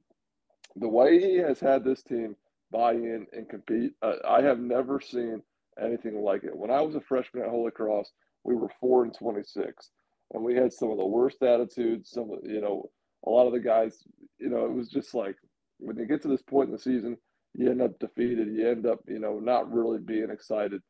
[0.76, 2.36] The way he has had this team
[2.70, 5.42] buy in and compete, uh, I have never seen
[5.78, 6.56] anything like it.
[6.56, 8.12] When I was a freshman at Holy Cross,
[8.44, 9.90] we were four and twenty-six,
[10.32, 12.10] and we had some of the worst attitudes.
[12.10, 12.88] Some, of, you know,
[13.26, 14.04] a lot of the guys,
[14.38, 15.36] you know, it was just like
[15.78, 17.16] when you get to this point in the season,
[17.54, 18.48] you end up defeated.
[18.48, 20.82] You end up, you know, not really being excited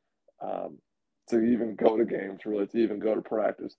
[0.42, 0.78] um,
[1.28, 3.76] to even go to games, really, to even go to practice.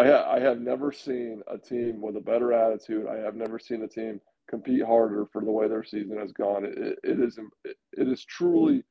[0.00, 3.06] I, ha- I have never seen a team with a better attitude.
[3.06, 6.64] I have never seen a team compete harder for the way their season has gone.
[6.64, 8.82] It, it is it is truly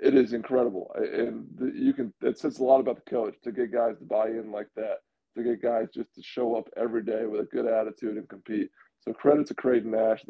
[0.00, 3.72] it is incredible, and you can it says a lot about the coach to get
[3.72, 4.98] guys to buy in like that,
[5.36, 8.70] to get guys just to show up every day with a good attitude and compete.
[9.00, 10.22] So credit to Creighton Nash.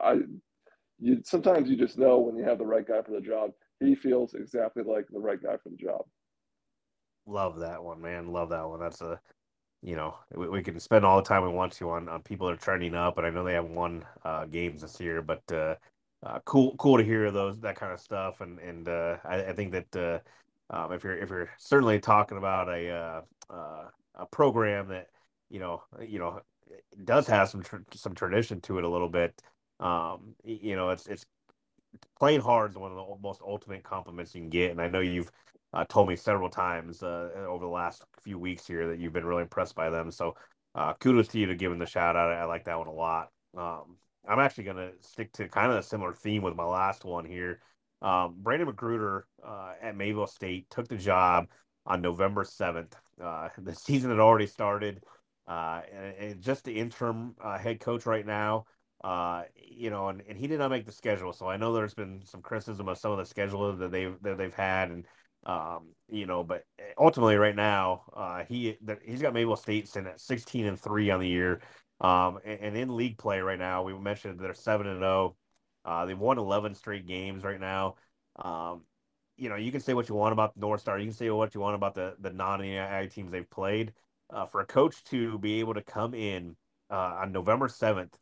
[0.00, 0.18] I
[1.00, 3.50] you sometimes you just know when you have the right guy for the job.
[3.80, 6.04] He feels exactly like the right guy for the job.
[7.26, 8.32] Love that one, man.
[8.32, 8.80] Love that one.
[8.80, 9.20] That's a
[9.82, 12.46] you know we, we can spend all the time we want to on, on people
[12.46, 15.42] that are trending up, and I know they have won uh, games this year, but
[15.52, 15.76] uh,
[16.24, 19.52] uh, cool cool to hear those that kind of stuff, and and uh, I, I,
[19.52, 23.20] think that uh, um, if you're if you're certainly talking about a uh,
[23.50, 25.08] uh, a program that
[25.50, 26.40] you know you know
[27.04, 27.62] does have some
[27.94, 29.40] some tradition to it a little bit,
[29.80, 31.26] um, you know it's it's
[32.18, 35.00] playing hard is one of the most ultimate compliments you can get, and I know
[35.00, 35.30] you've
[35.74, 39.26] uh, told me several times uh, over the last few weeks here that you've been
[39.26, 40.10] really impressed by them.
[40.10, 40.36] So
[40.74, 42.32] uh, kudos to you to giving the shout out.
[42.32, 43.28] I like that one a lot.
[43.56, 43.96] Um,
[44.26, 47.24] I'm actually going to stick to kind of a similar theme with my last one
[47.24, 47.60] here.
[48.02, 51.46] Um, Brandon McGruder uh, at Mayville State took the job
[51.86, 52.92] on November 7th.
[53.20, 55.02] Uh, the season had already started,
[55.48, 58.64] uh, and, and, just the interim head coach right now.
[59.56, 62.22] you know, and, and he did not make the schedule, so I know there's been
[62.24, 65.04] some criticism of some of the schedule that they've that they've had, and
[65.46, 66.64] um, you know, but
[66.98, 71.20] ultimately, right now, uh, he he's got Mayville State sitting at 16 and three on
[71.20, 71.60] the year,
[72.00, 75.36] um, and, and, in league play right now, we mentioned they're seven and zero.
[75.84, 75.90] Oh.
[75.90, 77.96] Uh, they've won 11 straight games right now.
[78.36, 78.84] Um,
[79.36, 80.98] you know, you can say what you want about North Star.
[80.98, 83.92] You can say what you want about the the non NAIA teams they've played.
[84.30, 86.56] Uh, for a coach to be able to come in
[86.90, 88.14] uh, on November 7th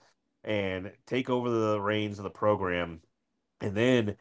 [0.43, 3.01] and take over the reins of the program,
[3.61, 4.17] and then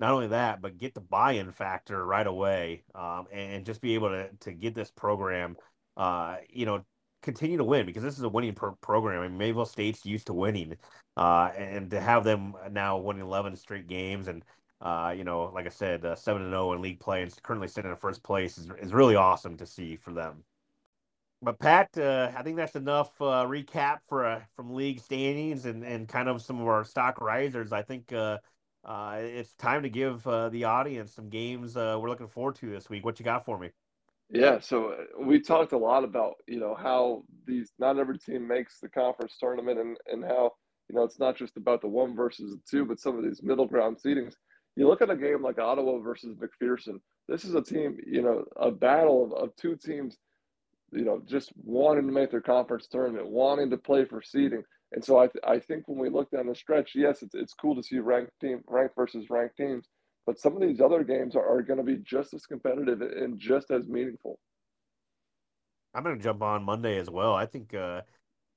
[0.00, 4.08] not only that, but get the buy-in factor right away, um, and just be able
[4.08, 5.56] to to get this program,
[5.96, 6.82] uh, you know,
[7.22, 9.20] continue to win because this is a winning pro- program.
[9.22, 10.76] I mean, Mayville State's used to winning,
[11.16, 14.42] uh, and to have them now winning eleven straight games, and
[14.80, 17.68] uh, you know, like I said, uh, seven and zero in league play, and currently
[17.68, 20.42] sitting in first place is is really awesome to see for them.
[21.42, 25.84] But Pat, uh, I think that's enough uh, recap for uh, from league standings and,
[25.84, 27.72] and kind of some of our stock risers.
[27.72, 28.12] I think
[28.84, 32.70] uh, it's time to give uh, the audience some games uh, we're looking forward to
[32.70, 33.04] this week.
[33.04, 33.70] What you got for me?
[34.30, 38.46] Yeah, so uh, we talked a lot about you know how these not every team
[38.46, 40.52] makes the conference tournament and and how
[40.88, 43.42] you know it's not just about the one versus the two, but some of these
[43.42, 44.34] middle ground seedings.
[44.76, 47.00] You look at a game like Ottawa versus McPherson.
[47.28, 50.16] This is a team, you know, a battle of, of two teams,
[50.92, 54.62] you know, just wanting to make their conference tournament, wanting to play for seeding.
[54.92, 57.54] And so I, th- I think when we look down the stretch, yes, it's, it's
[57.54, 59.86] cool to see ranked team ranked versus ranked teams,
[60.26, 63.38] but some of these other games are, are going to be just as competitive and
[63.38, 64.38] just as meaningful.
[65.94, 67.34] I'm going to jump on Monday as well.
[67.34, 68.02] I think uh,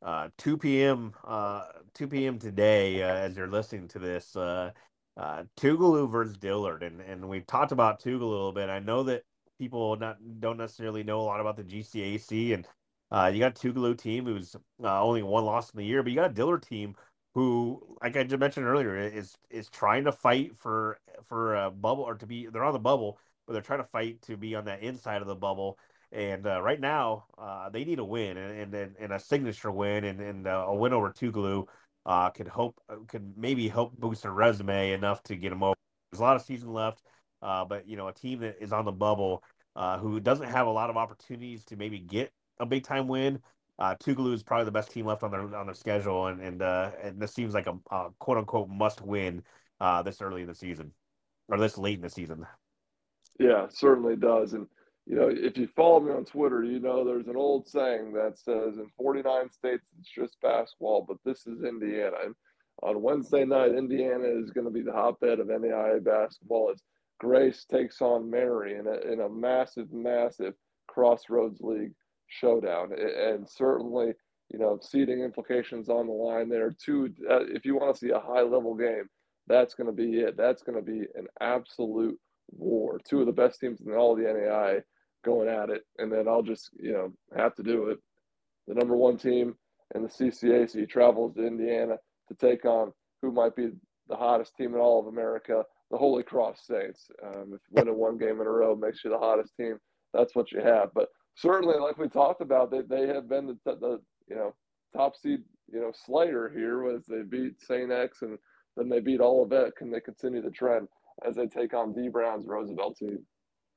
[0.03, 1.13] uh, 2 p.m.
[1.25, 1.63] Uh,
[1.93, 2.39] 2 p.m.
[2.39, 4.71] today, uh, as you're listening to this, uh,
[5.17, 8.69] uh, Tougaloo versus Dillard, and and we've talked about Tougaloo a little bit.
[8.69, 9.23] I know that
[9.59, 12.67] people not don't necessarily know a lot about the GCAC, and
[13.13, 16.11] uh, you got a Tougaloo team who's uh, only one loss in the year, but
[16.11, 16.95] you got a Dillard team
[17.35, 22.03] who, like I just mentioned earlier, is is trying to fight for for a bubble
[22.03, 22.47] or to be.
[22.47, 25.27] They're on the bubble, but they're trying to fight to be on that inside of
[25.27, 25.77] the bubble.
[26.11, 30.05] And uh, right now, uh, they need a win and, and and a signature win
[30.05, 31.67] and, and uh, a win over Tougaloo
[32.07, 35.75] uh, could hope could maybe help boost their resume enough to get them over.
[36.11, 37.03] There's a lot of season left.
[37.43, 39.43] Uh, but you know, a team that is on the bubble,
[39.75, 43.39] uh, who doesn't have a lot of opportunities to maybe get a big time win.
[43.79, 46.91] Uh, is probably the best team left on their on their schedule, and and uh,
[47.01, 49.41] and this seems like a, a quote unquote must win
[49.79, 50.91] uh, this early in the season
[51.49, 52.45] or this late in the season.
[53.39, 54.53] Yeah, certainly does.
[54.53, 54.67] And
[55.05, 58.37] you know, if you follow me on Twitter, you know there's an old saying that
[58.37, 62.15] says in 49 states it's just basketball, but this is Indiana.
[62.25, 62.35] And
[62.81, 66.81] on Wednesday night, Indiana is going to be the hotbed of NAIA basketball as
[67.19, 70.53] Grace takes on Mary in a, in a massive, massive
[70.87, 71.93] Crossroads League
[72.27, 72.91] showdown.
[72.93, 74.13] And certainly,
[74.49, 76.71] you know, seeding implications on the line there.
[76.71, 79.09] Too, uh, if you want to see a high level game,
[79.47, 80.37] that's going to be it.
[80.37, 82.17] That's going to be an absolute
[82.51, 82.99] war.
[83.03, 84.81] Two of the best teams in all the NAIA
[85.23, 87.99] going at it, and then I'll just you know have to do it.
[88.67, 89.55] The number one team
[89.95, 91.97] in the CCAC travels to Indiana
[92.29, 93.69] to take on who might be
[94.07, 97.09] the hottest team in all of America, the Holy Cross Saints.
[97.23, 99.77] Um, if winning one game in a row makes you the hottest team,
[100.13, 100.89] that's what you have.
[100.93, 104.53] But certainly, like we talked about, they they have been the, the you know
[104.95, 108.37] top seed you know slayer here was they beat Saint X and
[108.75, 109.75] then they beat Olivet.
[109.75, 110.87] Can they continue the trend
[111.27, 113.19] as they take on Dee Brown's Roosevelt team?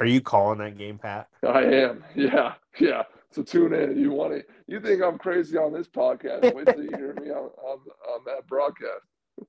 [0.00, 1.28] Are you calling that game, Pat?
[1.46, 2.04] I am.
[2.14, 3.02] Yeah, yeah.
[3.30, 3.98] So tune in.
[3.98, 4.44] You want to?
[4.66, 6.54] You think I'm crazy on this podcast?
[6.54, 7.78] Wait till you hear me on, on
[8.08, 9.04] on that broadcast.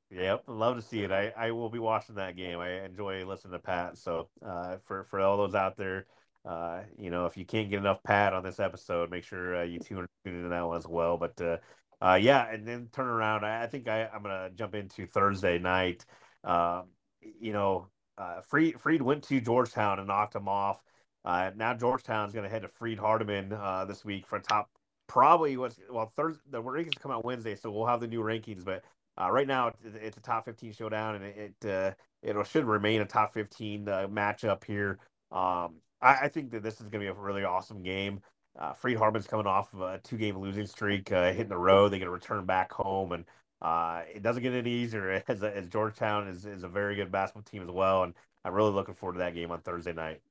[0.10, 1.12] Yep, love to see it.
[1.12, 2.60] I, I will be watching that game.
[2.60, 3.98] I enjoy listening to Pat.
[3.98, 6.06] So uh, for for all those out there,
[6.48, 9.64] uh, you know, if you can't get enough Pat on this episode, make sure uh,
[9.64, 11.18] you tune into that one as well.
[11.18, 11.58] But uh,
[12.02, 13.44] uh, yeah, and then turn around.
[13.44, 16.06] I, I think I, I'm gonna jump into Thursday night.
[16.44, 16.86] Um,
[17.22, 20.82] you know, uh, Freed Freed went to Georgetown and knocked him off.
[21.26, 24.70] Uh, now Georgetown's going to head to Freed Hardeman uh, this week for top.
[25.08, 26.42] Probably what's well Thursday.
[26.50, 28.64] The rankings come out Wednesday, so we'll have the new rankings.
[28.64, 28.84] But
[29.20, 31.92] uh, right now it's, it's, a top 15 showdown, and it it, uh,
[32.24, 35.00] it should remain a top 15 uh, matchup here.
[35.32, 38.22] Um, I, I, think that this is going to be a really awesome game.
[38.58, 41.92] Uh, Freed Hardeman's coming off of a two game losing streak, uh, hitting the road.
[41.92, 43.26] They're going to return back home, and
[43.62, 47.44] uh, it doesn't get any easier as, as Georgetown is, is a very good basketball
[47.44, 48.04] team as well.
[48.04, 50.22] And I'm really looking forward to that game on Thursday night.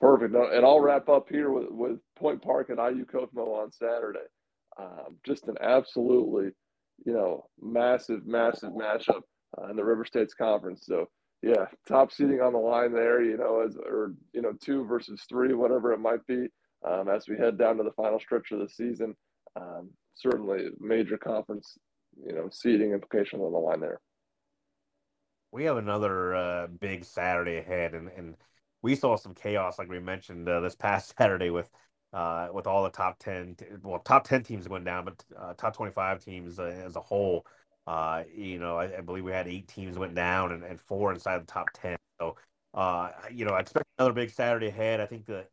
[0.00, 0.34] Perfect.
[0.34, 4.26] And I'll wrap up here with, with Point Park and IU Kokomo on Saturday.
[4.78, 6.50] Um, just an absolutely,
[7.06, 9.22] you know, massive, massive matchup
[9.56, 10.84] uh, in the River States Conference.
[10.84, 11.08] So,
[11.44, 15.20] yeah, top seeding on the line there, you know, as or you know, two versus
[15.28, 16.46] three, whatever it might be
[16.88, 19.14] um, as we head down to the final stretch of the season.
[19.54, 21.76] Um, certainly, major conference,
[22.26, 24.00] you know, seeding implications on the line there.
[25.52, 28.36] We have another uh, big Saturday ahead, and, and
[28.80, 31.70] we saw some chaos, like we mentioned uh, this past Saturday with
[32.14, 35.76] uh, with all the top ten, well, top ten teams going down, but uh, top
[35.76, 37.44] twenty five teams uh, as a whole.
[37.86, 41.12] Uh, you know, I, I, believe we had eight teams went down and, and four
[41.12, 41.96] inside the top ten.
[42.18, 42.36] So,
[43.30, 45.00] you know, I expect another big Saturday ahead.
[45.00, 45.44] I think the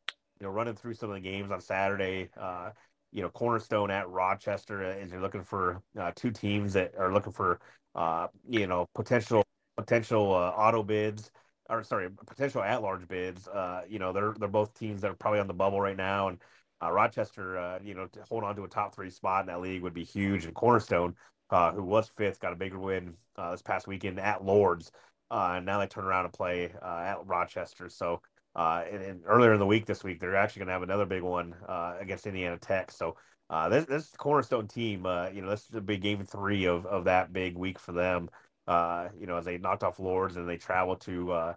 [0.41, 2.71] you know, running through some of the games on Saturday, uh,
[3.11, 7.31] you know, Cornerstone at Rochester as you're looking for uh, two teams that are looking
[7.31, 7.59] for,
[7.93, 9.43] uh, you know, potential
[9.77, 11.29] potential uh, auto bids
[11.69, 13.47] or sorry, potential at large bids.
[13.47, 16.29] Uh, you know, they're they're both teams that are probably on the bubble right now,
[16.29, 16.39] and
[16.81, 19.83] uh, Rochester, you know, to hold on to a top three spot in that league
[19.83, 20.45] would be huge.
[20.45, 21.15] And Cornerstone,
[21.51, 23.13] who was fifth, got a bigger win
[23.51, 24.91] this past weekend at Lourdes.
[25.29, 27.89] and now they turn around and play at Rochester.
[27.89, 28.21] So
[28.55, 31.05] uh, and, and, earlier in the week this week, they're actually going to have another
[31.05, 32.91] big one uh, against Indiana Tech.
[32.91, 33.15] So
[33.49, 36.85] uh, this this cornerstone team, uh, you know, this is a big game three of,
[36.85, 38.29] of that big week for them.
[38.67, 41.53] Uh, you know, as they knocked off Lourdes and they travel to uh,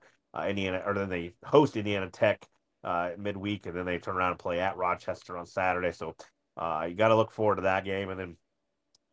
[0.46, 2.46] Indiana, or then they host Indiana Tech
[3.18, 5.92] midweek, and then they turn around and play at Rochester on Saturday.
[5.92, 6.14] So
[6.86, 8.36] you got to look forward to that game, and then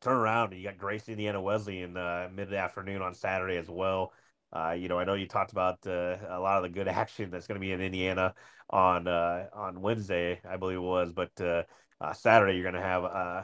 [0.02, 1.94] turn around you got Grace Indiana Wesleyan
[2.34, 4.14] mid afternoon on Saturday as well.
[4.54, 7.30] Uh, you know, I know you talked about uh, a lot of the good action
[7.32, 8.34] that's going to be in Indiana
[8.70, 11.64] on uh, on Wednesday, I believe it was, but uh,
[12.00, 13.06] uh, Saturday you're going to have.
[13.06, 13.44] Uh,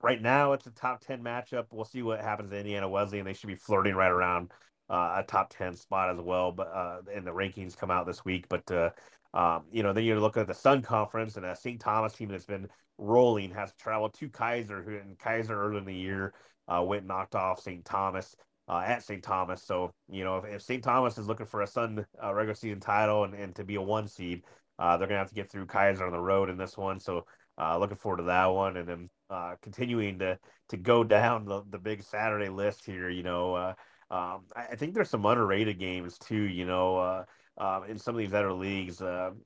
[0.00, 1.66] right now, it's a top ten matchup.
[1.70, 4.50] We'll see what happens to Indiana Wesleyan They should be flirting right around
[4.88, 6.52] a top ten spot as well.
[6.52, 8.46] But and the rankings come out this week.
[8.48, 8.94] But
[9.34, 11.80] um, you know, then you look at the Sun Conference and a St.
[11.80, 12.68] Thomas team that's been
[12.98, 16.34] rolling has traveled to Keiser, who in Keiser early in the year
[16.68, 17.84] went knocked off St.
[17.84, 18.36] Thomas
[18.68, 19.22] uh, at St.
[19.22, 19.62] Thomas.
[19.62, 20.82] So, you know, if, if St.
[20.82, 23.82] Thomas is looking for a Sun uh, regular season title and, and to be a
[23.82, 24.44] one seed,
[24.78, 27.00] uh, they're going to have to get through Keiser on the road in this one.
[27.00, 27.26] So,
[27.58, 28.76] uh, looking forward to that one.
[28.76, 30.38] And then uh, continuing to
[30.70, 33.74] to go down the, the big Saturday list here, you know, uh,
[34.12, 37.24] um, I, I, think there's some underrated games too, you know.
[37.58, 39.42] Um, in some of these other leagues, um,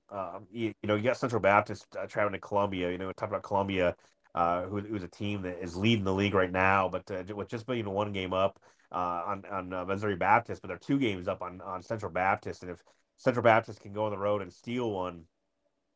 [0.53, 2.91] you, you, know, you got Central Baptist traveling to Columbia.
[2.91, 3.97] You know, we talked about Columbia,
[4.35, 7.89] who, who's a team that is leading the league right now, but with just being
[7.89, 8.61] one game up,
[8.93, 12.63] uh, on on uh, Missouri Baptist, but they're two games up on on Central Baptist,
[12.63, 12.83] and if
[13.17, 15.25] Central Baptist can go on the road and steal one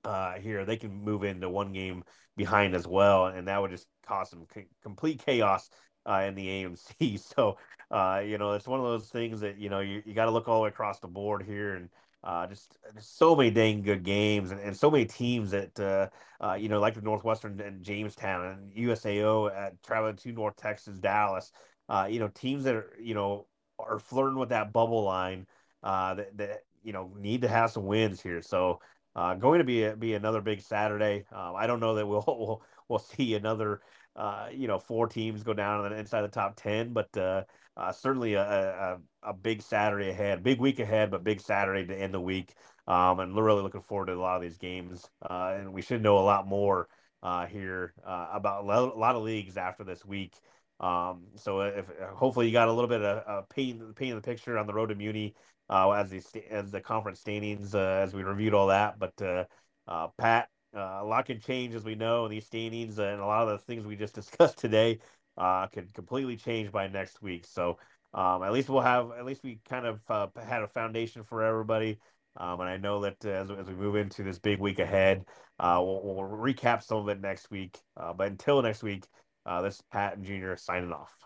[0.04, 2.02] uh, here, they can move into one game
[2.36, 5.68] behind as well, and that would just cause some c- complete chaos
[6.10, 7.20] uh, in the AMC.
[7.36, 7.56] So,
[7.90, 10.30] uh, you know, it's one of those things that you know you, you got to
[10.30, 11.88] look all the way across the board here, and
[12.24, 16.08] uh, just, just so many dang good games, and, and so many teams that uh,
[16.44, 20.98] uh, you know, like the Northwestern and Jamestown and USAO at traveling to North Texas,
[20.98, 21.52] Dallas.
[21.88, 23.46] Uh, you know, teams that are you know
[23.78, 25.46] are flirting with that bubble line
[25.82, 28.42] that that you know need to have some wins here.
[28.42, 28.80] So
[29.16, 31.24] going to be be another big Saturday.
[31.32, 33.80] Um, I don't know that we'll we'll, we'll see another
[34.16, 37.42] uh, you know four teams go down inside the top ten, but uh,
[37.76, 41.96] uh, certainly a, a, a big Saturday ahead, big week ahead, but big Saturday to
[41.96, 42.54] end the week.
[42.86, 46.02] Um, and really looking forward to a lot of these games, uh, and we should
[46.02, 46.88] know a lot more
[47.22, 50.34] uh, here about a lot of leagues after this week.
[50.80, 54.22] Um, so if hopefully you got a little bit of, of paint, paint in the
[54.22, 55.34] picture on the road to Muni
[55.70, 58.98] uh, as the as the conference standings uh, as we reviewed all that.
[58.98, 59.44] But uh,
[59.86, 63.26] uh Pat, uh, a lot can change as we know in these standings, and a
[63.26, 64.98] lot of the things we just discussed today
[65.36, 67.46] uh, could completely change by next week.
[67.46, 67.78] So
[68.14, 70.00] um, at least we'll have at least we kind of
[70.36, 71.98] had a foundation for everybody.
[72.36, 75.24] Um, and I know that as, as we move into this big week ahead,
[75.60, 77.76] we'll, we'll, recap some of it next week.
[77.96, 79.04] but until next week,
[79.62, 81.16] this is Pat and Junior signing off.